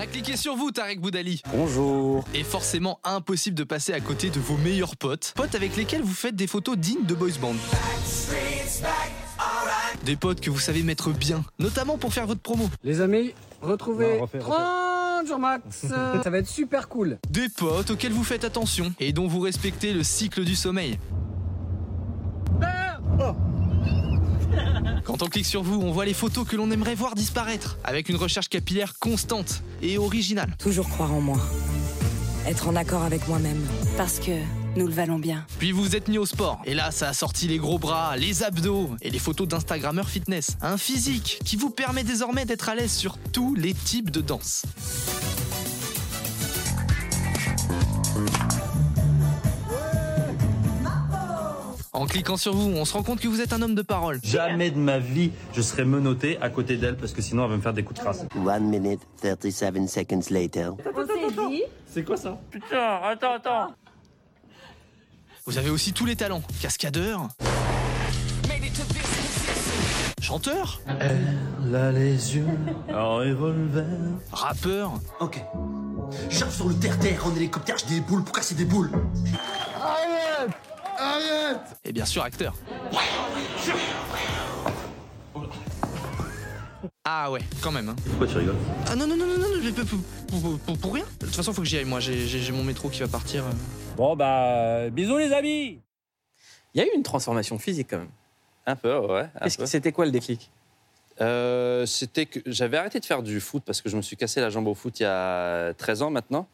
A 0.00 0.06
cliqué 0.06 0.36
sur 0.36 0.56
vous, 0.56 0.70
Tarek 0.70 0.98
Boudali. 0.98 1.42
Bonjour. 1.54 2.24
Et 2.32 2.42
forcément 2.42 3.00
impossible 3.04 3.54
de 3.54 3.64
passer 3.64 3.92
à 3.92 4.00
côté 4.00 4.30
de 4.30 4.40
vos 4.40 4.56
meilleurs 4.56 4.96
potes. 4.96 5.34
Potes 5.36 5.54
avec 5.54 5.76
lesquels 5.76 6.00
vous 6.00 6.14
faites 6.14 6.34
des 6.34 6.46
photos 6.46 6.78
dignes 6.78 7.04
de 7.04 7.14
boys 7.14 7.28
band. 7.40 7.54
Des 10.04 10.16
potes 10.16 10.40
que 10.40 10.48
vous 10.48 10.58
savez 10.58 10.82
mettre 10.82 11.10
bien, 11.10 11.44
notamment 11.58 11.98
pour 11.98 12.14
faire 12.14 12.26
votre 12.26 12.40
promo. 12.40 12.70
Les 12.82 13.02
amis, 13.02 13.34
retrouvez 13.60 14.16
Non, 14.16 14.22
refais, 14.22 14.38
refais. 14.38 14.50
30 14.50 15.26
jours 15.26 15.38
max. 15.38 15.84
Euh, 15.92 16.22
Ça 16.22 16.30
va 16.30 16.38
être 16.38 16.48
super 16.48 16.88
cool. 16.88 17.18
Des 17.28 17.50
potes 17.50 17.90
auxquels 17.90 18.12
vous 18.12 18.24
faites 18.24 18.44
attention 18.44 18.94
et 19.00 19.12
dont 19.12 19.28
vous 19.28 19.40
respectez 19.40 19.92
le 19.92 20.02
cycle 20.02 20.44
du 20.44 20.56
sommeil. 20.56 20.98
Quand 25.20 25.26
on 25.26 25.28
clique 25.28 25.44
sur 25.44 25.62
vous, 25.62 25.78
on 25.82 25.92
voit 25.92 26.06
les 26.06 26.14
photos 26.14 26.48
que 26.48 26.56
l'on 26.56 26.70
aimerait 26.70 26.94
voir 26.94 27.14
disparaître, 27.14 27.76
avec 27.84 28.08
une 28.08 28.16
recherche 28.16 28.48
capillaire 28.48 28.98
constante 28.98 29.62
et 29.82 29.98
originale. 29.98 30.56
Toujours 30.58 30.88
croire 30.88 31.12
en 31.12 31.20
moi. 31.20 31.38
Être 32.46 32.68
en 32.68 32.74
accord 32.74 33.02
avec 33.02 33.28
moi-même. 33.28 33.60
Parce 33.98 34.18
que 34.18 34.30
nous 34.76 34.86
le 34.86 34.94
valons 34.94 35.18
bien. 35.18 35.44
Puis 35.58 35.72
vous 35.72 35.82
vous 35.82 35.94
êtes 35.94 36.08
mis 36.08 36.16
au 36.16 36.24
sport, 36.24 36.62
et 36.64 36.72
là 36.72 36.90
ça 36.90 37.10
a 37.10 37.12
sorti 37.12 37.48
les 37.48 37.58
gros 37.58 37.78
bras, 37.78 38.16
les 38.16 38.42
abdos 38.42 38.88
et 39.02 39.10
les 39.10 39.18
photos 39.18 39.46
d'Instagrammeurs 39.46 40.08
fitness. 40.08 40.56
Un 40.62 40.78
physique 40.78 41.38
qui 41.44 41.56
vous 41.56 41.68
permet 41.68 42.02
désormais 42.02 42.46
d'être 42.46 42.70
à 42.70 42.74
l'aise 42.74 42.92
sur 42.92 43.18
tous 43.30 43.54
les 43.54 43.74
types 43.74 44.10
de 44.10 44.22
danse. 44.22 44.62
En 52.00 52.06
cliquant 52.06 52.38
sur 52.38 52.54
vous, 52.54 52.72
on 52.74 52.86
se 52.86 52.94
rend 52.94 53.02
compte 53.02 53.20
que 53.20 53.28
vous 53.28 53.42
êtes 53.42 53.52
un 53.52 53.60
homme 53.60 53.74
de 53.74 53.82
parole. 53.82 54.20
Jamais 54.22 54.70
de 54.70 54.78
ma 54.78 54.98
vie, 54.98 55.32
je 55.52 55.60
serais 55.60 55.84
menotté 55.84 56.38
à 56.40 56.48
côté 56.48 56.78
d'elle 56.78 56.96
parce 56.96 57.12
que 57.12 57.20
sinon 57.20 57.44
elle 57.44 57.50
va 57.50 57.56
me 57.58 57.60
faire 57.60 57.74
des 57.74 57.82
coups 57.82 58.00
de 58.00 58.04
crasse. 58.04 58.24
One 58.42 58.70
minute, 58.70 59.02
37 59.20 59.86
seconds 59.86 60.20
later. 60.30 60.70
C'est 61.86 62.02
quoi 62.02 62.16
ça? 62.16 62.38
Putain, 62.50 63.00
attends, 63.04 63.34
attends. 63.34 63.74
Vous 65.44 65.58
avez 65.58 65.68
aussi 65.68 65.92
tous 65.92 66.06
les 66.06 66.16
talents. 66.16 66.40
Cascadeur. 66.62 67.28
Chanteur. 70.22 70.80
Elle 71.00 71.74
a 71.74 71.92
les 71.92 72.34
yeux 72.34 72.46
en 72.94 73.16
revolver. 73.16 73.84
Rappeur. 74.32 74.94
Ok. 75.20 75.44
J'arrive 76.30 76.54
sur 76.54 76.66
le 76.66 76.74
terre-terre 76.76 77.26
en 77.26 77.36
hélicoptère, 77.36 77.76
j'ai 77.76 77.96
des 77.96 78.00
boules 78.00 78.24
pour 78.24 78.34
casser 78.34 78.54
des 78.54 78.64
boules? 78.64 78.90
Arrête 79.78 80.69
Arrête 81.00 81.60
Et 81.84 81.92
bien 81.92 82.04
sûr, 82.04 82.22
acteur. 82.22 82.54
Ah 87.04 87.30
ouais, 87.30 87.40
quand 87.62 87.72
même. 87.72 87.88
hein. 87.88 87.96
Pourquoi 88.06 88.26
tu 88.26 88.36
rigoles? 88.38 88.54
Ah 88.86 88.94
non, 88.94 89.06
non, 89.06 89.16
non, 89.16 89.26
non, 89.26 89.36
non, 89.38 89.84
pour, 90.28 90.40
pour- 90.40 90.58
pour- 90.60 90.78
pour- 90.78 90.94
rien. 90.94 91.04
De 91.20 91.26
toute 91.26 91.34
façon, 91.34 91.52
faut 91.52 91.62
que 91.62 91.68
j'y 91.68 91.78
aille. 91.78 91.84
Moi, 91.84 92.00
j'ai 92.00 92.52
mon 92.52 92.62
métro 92.64 92.88
qui 92.88 93.00
va 93.00 93.08
partir. 93.08 93.44
euh. 93.44 93.50
Bon, 93.96 94.14
bah, 94.16 94.88
bisous 94.90 95.18
les 95.18 95.32
amis 95.32 95.80
Il 96.74 96.80
y 96.80 96.80
a 96.80 96.84
eu 96.86 96.90
une 96.94 97.02
transformation 97.02 97.58
physique 97.58 97.88
quand 97.90 97.98
même. 97.98 98.10
Un 98.66 98.76
peu, 98.76 98.96
ouais. 98.98 99.28
C'était 99.48 99.92
quoi 99.92 100.04
le 100.04 100.10
déclic? 100.12 100.50
Euh, 101.20 101.84
C'était 101.86 102.26
que 102.26 102.40
j'avais 102.46 102.76
arrêté 102.76 103.00
de 103.00 103.04
faire 103.04 103.22
du 103.22 103.40
foot 103.40 103.62
parce 103.66 103.80
que 103.80 103.88
je 103.88 103.96
me 103.96 104.02
suis 104.02 104.16
cassé 104.16 104.40
la 104.40 104.50
jambe 104.50 104.68
au 104.68 104.74
foot 104.74 105.00
il 105.00 105.02
y 105.02 105.06
a 105.06 105.72
13 105.74 106.02
ans 106.02 106.10
maintenant. 106.10 106.46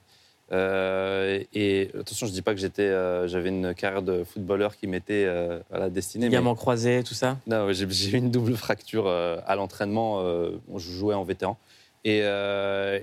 Euh, 0.53 1.43
et 1.55 1.91
attention, 1.99 2.27
je 2.27 2.33
dis 2.33 2.43
pas 2.43 2.55
que 2.55 2.61
j'étais, 2.61 2.83
euh, 2.83 3.27
j'avais 3.27 3.49
une 3.49 3.75
carrière 3.75 4.03
de 4.03 4.23
footballeur 4.25 4.77
qui 4.77 4.87
m'était 4.87 5.25
euh, 5.27 5.59
voilà, 5.71 5.91
destinée. 5.91 6.27
mais- 6.27 6.31
Ligaments 6.31 6.55
croisés, 6.55 7.03
tout 7.03 7.15
ça? 7.15 7.39
Non, 7.47 7.73
j'ai 7.73 8.11
eu 8.11 8.17
une 8.17 8.31
double 8.31 8.57
fracture 8.57 9.09
à 9.09 9.57
l'entraînement. 9.57 10.23
je 10.23 10.91
jouais 10.93 11.15
en 11.15 11.25
vétéran. 11.25 11.59
Et, 12.05 12.19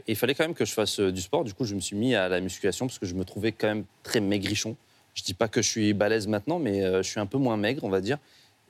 il 0.08 0.16
fallait 0.16 0.36
quand 0.36 0.46
même 0.46 0.54
que 0.56 0.66
je 0.66 0.74
fasse 0.74 1.00
du 1.00 1.22
sport. 1.22 1.44
Du 1.44 1.54
coup, 1.54 1.66
je 1.66 1.76
me 1.76 1.82
suis 1.82 1.96
mis 1.96 2.16
à 2.16 2.30
la 2.30 2.40
musculation 2.40 2.88
parce 2.88 3.00
que 3.00 3.06
je 3.06 3.16
me 3.16 3.26
trouvais 3.26 3.52
quand 3.52 3.68
même 3.68 3.86
très 4.04 4.22
maigrichon. 4.22 4.76
Je 5.14 5.22
dis 5.24 5.34
pas 5.34 5.48
que 5.48 5.62
je 5.62 5.70
suis 5.70 5.94
balèze 5.94 6.28
maintenant, 6.28 6.60
mais 6.60 6.82
je 6.82 7.08
suis 7.08 7.20
un 7.20 7.26
peu 7.26 7.38
moins 7.38 7.58
maigre, 7.58 7.84
on 7.84 7.90
va 7.90 8.02
dire. 8.02 8.18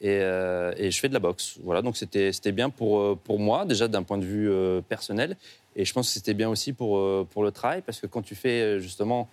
Et, 0.04 0.20
euh, 0.20 0.74
et 0.76 0.92
je 0.92 1.00
fais 1.00 1.08
de 1.08 1.14
la 1.14 1.20
boxe. 1.22 1.58
Voilà, 1.64 1.82
donc 1.82 1.96
c'était 1.96 2.34
c'était 2.34 2.52
bien 2.52 2.70
pour, 2.70 3.00
euh, 3.00 3.18
pour 3.24 3.40
moi, 3.40 3.64
déjà 3.64 3.88
d'un 3.88 4.04
point 4.04 4.18
de 4.18 4.26
vue 4.26 4.52
euh, 4.52 4.82
personnel. 4.82 5.38
Et 5.78 5.86
je 5.86 5.94
pense 5.94 6.08
que 6.08 6.14
c'était 6.14 6.34
bien 6.34 6.50
aussi 6.50 6.74
pour, 6.74 6.98
euh, 6.98 7.26
pour 7.32 7.42
le 7.44 7.52
travail, 7.52 7.82
parce 7.82 8.02
que 8.02 8.08
quand 8.08 8.22
tu 8.22 8.36
fais 8.36 8.82
justement 8.82 9.30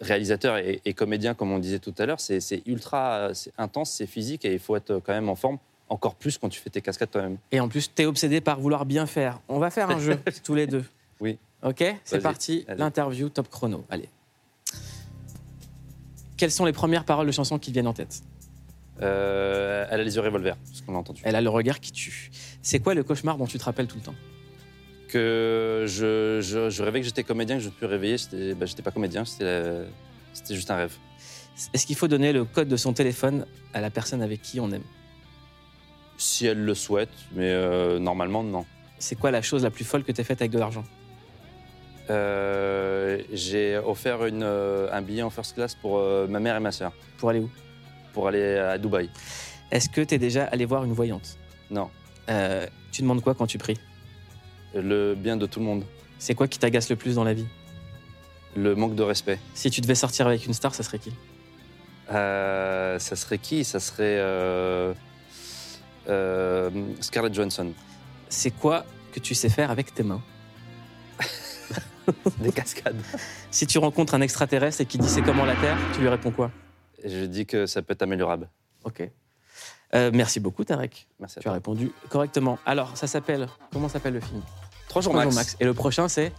réalisateur 0.00 0.58
et, 0.58 0.80
et 0.84 0.94
comédien, 0.94 1.34
comme 1.34 1.50
on 1.50 1.58
disait 1.58 1.80
tout 1.80 1.94
à 1.98 2.06
l'heure, 2.06 2.20
c'est 2.20 2.38
c'est 2.38 2.62
ultra 2.66 3.34
c'est 3.34 3.52
intense, 3.58 3.90
c'est 3.90 4.06
physique 4.06 4.44
et 4.44 4.52
il 4.52 4.60
faut 4.60 4.76
être 4.76 5.00
quand 5.04 5.12
même 5.12 5.28
en 5.28 5.34
forme, 5.34 5.58
encore 5.88 6.14
plus 6.14 6.38
quand 6.38 6.48
tu 6.48 6.60
fais 6.60 6.70
tes 6.70 6.80
cascades 6.80 7.10
toi-même. 7.10 7.38
Et 7.50 7.58
en 7.58 7.68
plus, 7.68 7.92
t'es 7.92 8.06
obsédé 8.06 8.40
par 8.40 8.60
vouloir 8.60 8.86
bien 8.86 9.06
faire. 9.06 9.40
On 9.48 9.58
va 9.58 9.70
faire 9.70 9.90
un 9.90 9.98
jeu, 9.98 10.18
tous 10.44 10.54
les 10.54 10.68
deux. 10.68 10.84
Oui. 11.20 11.36
Ok 11.64 11.84
C'est 12.04 12.16
Vas-y, 12.16 12.22
parti, 12.22 12.64
l'interview 12.76 13.28
top 13.28 13.48
chrono. 13.48 13.84
Allez. 13.90 14.08
Quelles 16.36 16.52
sont 16.52 16.64
les 16.64 16.72
premières 16.72 17.04
paroles 17.04 17.26
de 17.26 17.32
chansons 17.32 17.58
qui 17.58 17.70
te 17.70 17.74
viennent 17.74 17.86
en 17.88 17.92
tête? 17.92 18.22
Euh, 19.00 19.86
elle 19.90 20.00
a 20.00 20.04
les 20.04 20.14
yeux 20.14 20.20
revolver, 20.20 20.56
ce 20.72 20.82
qu'on 20.82 20.94
a 20.94 20.98
entendu. 20.98 21.22
Elle 21.24 21.34
a 21.34 21.40
le 21.40 21.48
regard 21.48 21.80
qui 21.80 21.92
tue. 21.92 22.30
C'est 22.60 22.78
quoi 22.78 22.94
le 22.94 23.02
cauchemar 23.02 23.38
dont 23.38 23.46
tu 23.46 23.58
te 23.58 23.64
rappelles 23.64 23.86
tout 23.86 23.96
le 23.96 24.02
temps? 24.02 24.14
Que 25.08 25.84
je, 25.88 26.40
je, 26.40 26.70
je 26.70 26.82
rêvais 26.82 27.00
que 27.00 27.06
j'étais 27.06 27.24
comédien, 27.24 27.56
que 27.56 27.62
je 27.62 27.68
me 27.68 27.74
suis 27.74 27.86
réveillé, 27.86 28.18
j'étais 28.18 28.54
bah, 28.54 28.66
j'étais 28.66 28.82
pas 28.82 28.90
comédien, 28.90 29.24
c'était 29.24 29.86
juste 30.50 30.70
un 30.70 30.76
rêve. 30.76 30.94
Est-ce 31.74 31.86
qu'il 31.86 31.96
faut 31.96 32.08
donner 32.08 32.32
le 32.32 32.44
code 32.44 32.68
de 32.68 32.76
son 32.76 32.92
téléphone 32.92 33.46
à 33.74 33.80
la 33.80 33.90
personne 33.90 34.22
avec 34.22 34.40
qui 34.42 34.60
on 34.60 34.70
aime? 34.70 34.84
Si 36.16 36.46
elle 36.46 36.64
le 36.64 36.74
souhaite, 36.74 37.10
mais 37.34 37.50
euh, 37.50 37.98
normalement, 37.98 38.42
non. 38.42 38.64
C'est 38.98 39.16
quoi 39.16 39.30
la 39.30 39.42
chose 39.42 39.64
la 39.64 39.70
plus 39.70 39.84
folle 39.84 40.04
que 40.04 40.12
t'aies 40.12 40.24
faite 40.24 40.40
avec 40.40 40.52
de 40.52 40.58
l'argent? 40.58 40.84
Euh, 42.10 43.20
J'ai 43.32 43.78
offert 43.78 44.24
une, 44.24 44.44
un 44.44 45.02
billet 45.02 45.22
en 45.22 45.30
first 45.30 45.54
class 45.54 45.74
pour 45.74 46.00
ma 46.28 46.40
mère 46.40 46.56
et 46.56 46.60
ma 46.60 46.72
sœur. 46.72 46.92
Pour 47.18 47.30
aller 47.30 47.40
où? 47.40 47.50
Pour 48.12 48.28
aller 48.28 48.56
à 48.56 48.78
Dubaï. 48.78 49.10
Est-ce 49.70 49.88
que 49.88 50.00
t'es 50.02 50.18
déjà 50.18 50.44
allé 50.44 50.64
voir 50.66 50.84
une 50.84 50.92
voyante? 50.92 51.38
Non. 51.70 51.90
Euh, 52.28 52.66
tu 52.90 53.02
demandes 53.02 53.22
quoi 53.22 53.34
quand 53.34 53.46
tu 53.46 53.58
pries? 53.58 53.78
Le 54.74 55.14
bien 55.14 55.36
de 55.36 55.46
tout 55.46 55.60
le 55.60 55.66
monde. 55.66 55.84
C'est 56.18 56.34
quoi 56.34 56.46
qui 56.46 56.58
t'agace 56.58 56.90
le 56.90 56.96
plus 56.96 57.14
dans 57.14 57.24
la 57.24 57.32
vie? 57.32 57.46
Le 58.54 58.74
manque 58.74 58.94
de 58.94 59.02
respect. 59.02 59.38
Si 59.54 59.70
tu 59.70 59.80
devais 59.80 59.94
sortir 59.94 60.26
avec 60.26 60.46
une 60.46 60.52
star, 60.52 60.74
ça 60.74 60.82
serait 60.82 60.98
qui? 60.98 61.12
Euh, 62.10 62.98
ça 62.98 63.16
serait 63.16 63.38
qui? 63.38 63.64
Ça 63.64 63.80
serait 63.80 64.18
euh, 64.18 64.92
Scarlett 67.00 67.34
Johansson. 67.34 67.72
C'est 68.28 68.50
quoi 68.50 68.84
que 69.12 69.20
tu 69.20 69.34
sais 69.34 69.48
faire 69.48 69.70
avec 69.70 69.94
tes 69.94 70.02
mains? 70.02 70.22
Des 72.38 72.52
cascades. 72.52 73.00
Si 73.50 73.66
tu 73.66 73.78
rencontres 73.78 74.14
un 74.14 74.20
extraterrestre 74.20 74.82
et 74.82 74.86
qui 74.86 74.98
dit 74.98 75.08
c'est 75.08 75.22
comment 75.22 75.44
la 75.44 75.54
Terre, 75.56 75.78
tu 75.94 76.00
lui 76.00 76.08
réponds 76.08 76.30
quoi? 76.30 76.50
Et 77.02 77.08
je 77.10 77.24
dis 77.24 77.46
que 77.46 77.66
ça 77.66 77.82
peut 77.82 77.92
être 77.92 78.02
améliorable. 78.02 78.48
Ok. 78.84 79.08
Euh, 79.94 80.10
merci 80.14 80.40
beaucoup, 80.40 80.64
Tarek. 80.64 81.06
Merci 81.20 81.38
à 81.38 81.42
Tu 81.42 81.48
as 81.48 81.52
répondu 81.52 81.92
correctement. 82.08 82.58
Alors, 82.64 82.96
ça 82.96 83.06
s'appelle. 83.06 83.48
Comment 83.72 83.88
s'appelle 83.88 84.14
le 84.14 84.20
film? 84.20 84.40
Trois 84.88 85.02
jours 85.02 85.12
Trois 85.12 85.26
max. 85.26 85.56
Et 85.60 85.64
le 85.64 85.74
prochain, 85.74 86.08
c'est? 86.08 86.32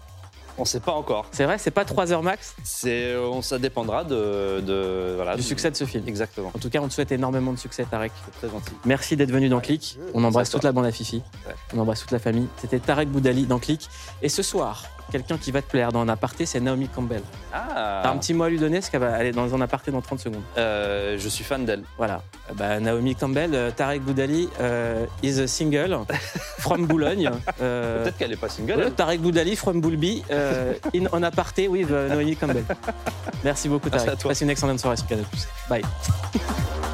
On 0.57 0.65
sait 0.65 0.79
pas 0.79 0.91
encore. 0.91 1.25
C'est 1.31 1.45
vrai, 1.45 1.57
c'est 1.57 1.71
pas 1.71 1.83
3 1.83 2.11
heures 2.11 2.21
max? 2.21 2.55
C'est, 2.63 3.15
on, 3.15 3.41
ça 3.41 3.57
dépendra 3.57 4.03
de, 4.03 4.61
de- 4.61 5.13
voilà, 5.15 5.35
du 5.35 5.41
succès 5.41 5.71
de 5.71 5.75
ce 5.75 5.83
film. 5.85 6.07
Exactement. 6.07 6.51
En 6.53 6.59
tout 6.59 6.69
cas, 6.69 6.79
on 6.79 6.87
te 6.87 6.93
souhaite 6.93 7.11
énormément 7.11 7.51
de 7.53 7.57
succès, 7.57 7.85
Tarek. 7.89 8.11
Très 8.37 8.49
gentil. 8.49 8.71
Merci 8.85 9.15
d'être 9.15 9.31
venu 9.31 9.49
dans 9.49 9.59
Click. 9.59 9.97
On 10.13 10.23
embrasse 10.23 10.49
C'est 10.49 10.53
toute 10.53 10.63
la 10.63 10.71
bande 10.71 10.85
à 10.85 10.91
Fifi. 10.91 11.23
Ouais. 11.47 11.55
On 11.73 11.79
embrasse 11.79 12.01
toute 12.01 12.11
la 12.11 12.19
famille. 12.19 12.47
C'était 12.57 12.77
Tarek 12.79 13.09
Boudali 13.09 13.47
dans 13.47 13.57
Click. 13.57 13.89
Et 14.21 14.29
ce 14.29 14.43
soir, 14.43 14.83
quelqu'un 15.11 15.37
qui 15.37 15.51
va 15.51 15.61
te 15.61 15.69
plaire 15.69 15.91
dans 15.91 16.01
un 16.01 16.09
aparté, 16.09 16.45
c'est 16.45 16.59
Naomi 16.59 16.87
Campbell. 16.87 17.21
Ah. 17.53 18.01
T'as 18.03 18.11
un 18.11 18.17
petit 18.17 18.33
mot 18.33 18.43
à 18.43 18.49
lui 18.49 18.57
donner, 18.59 18.79
parce 18.79 18.89
qu'elle 18.89 19.01
va 19.01 19.13
aller 19.13 19.31
dans 19.31 19.53
un 19.53 19.61
aparté 19.61 19.91
dans 19.91 20.01
30 20.01 20.19
secondes. 20.19 20.41
Euh, 20.57 21.17
je 21.19 21.29
suis 21.29 21.43
fan 21.43 21.65
d'elle. 21.65 21.83
Voilà. 21.97 22.21
Euh, 22.49 22.53
bah, 22.55 22.79
Naomi 22.79 23.15
Campbell, 23.15 23.51
euh, 23.53 23.71
Tarek 23.71 24.01
Boudali 24.01 24.49
euh, 24.59 25.05
is 25.21 25.39
a 25.39 25.47
single 25.47 25.99
from 26.59 26.85
Boulogne. 26.87 27.29
Euh, 27.61 28.03
Peut-être 28.03 28.17
qu'elle 28.17 28.31
est 28.33 28.37
pas 28.37 28.49
single. 28.49 28.77
ouais. 28.77 28.91
Tarek 28.91 29.21
Boudali 29.21 29.55
from 29.55 29.81
Boulby 29.81 30.23
in 30.29 31.05
on 31.11 31.23
aparté 31.23 31.67
with 31.67 31.89
Naomi 31.89 32.35
Campbell. 32.35 32.63
Merci 33.43 33.69
beaucoup 33.69 33.89
Merci 33.91 34.05
Tarek. 34.05 34.19
à 34.19 34.21
toi. 34.21 34.29
Passe 34.31 34.41
une 34.41 34.49
excellente 34.49 34.79
soirée 34.79 34.97
sur 34.97 35.07
Canal+. 35.07 35.25
Bye. 35.69 35.83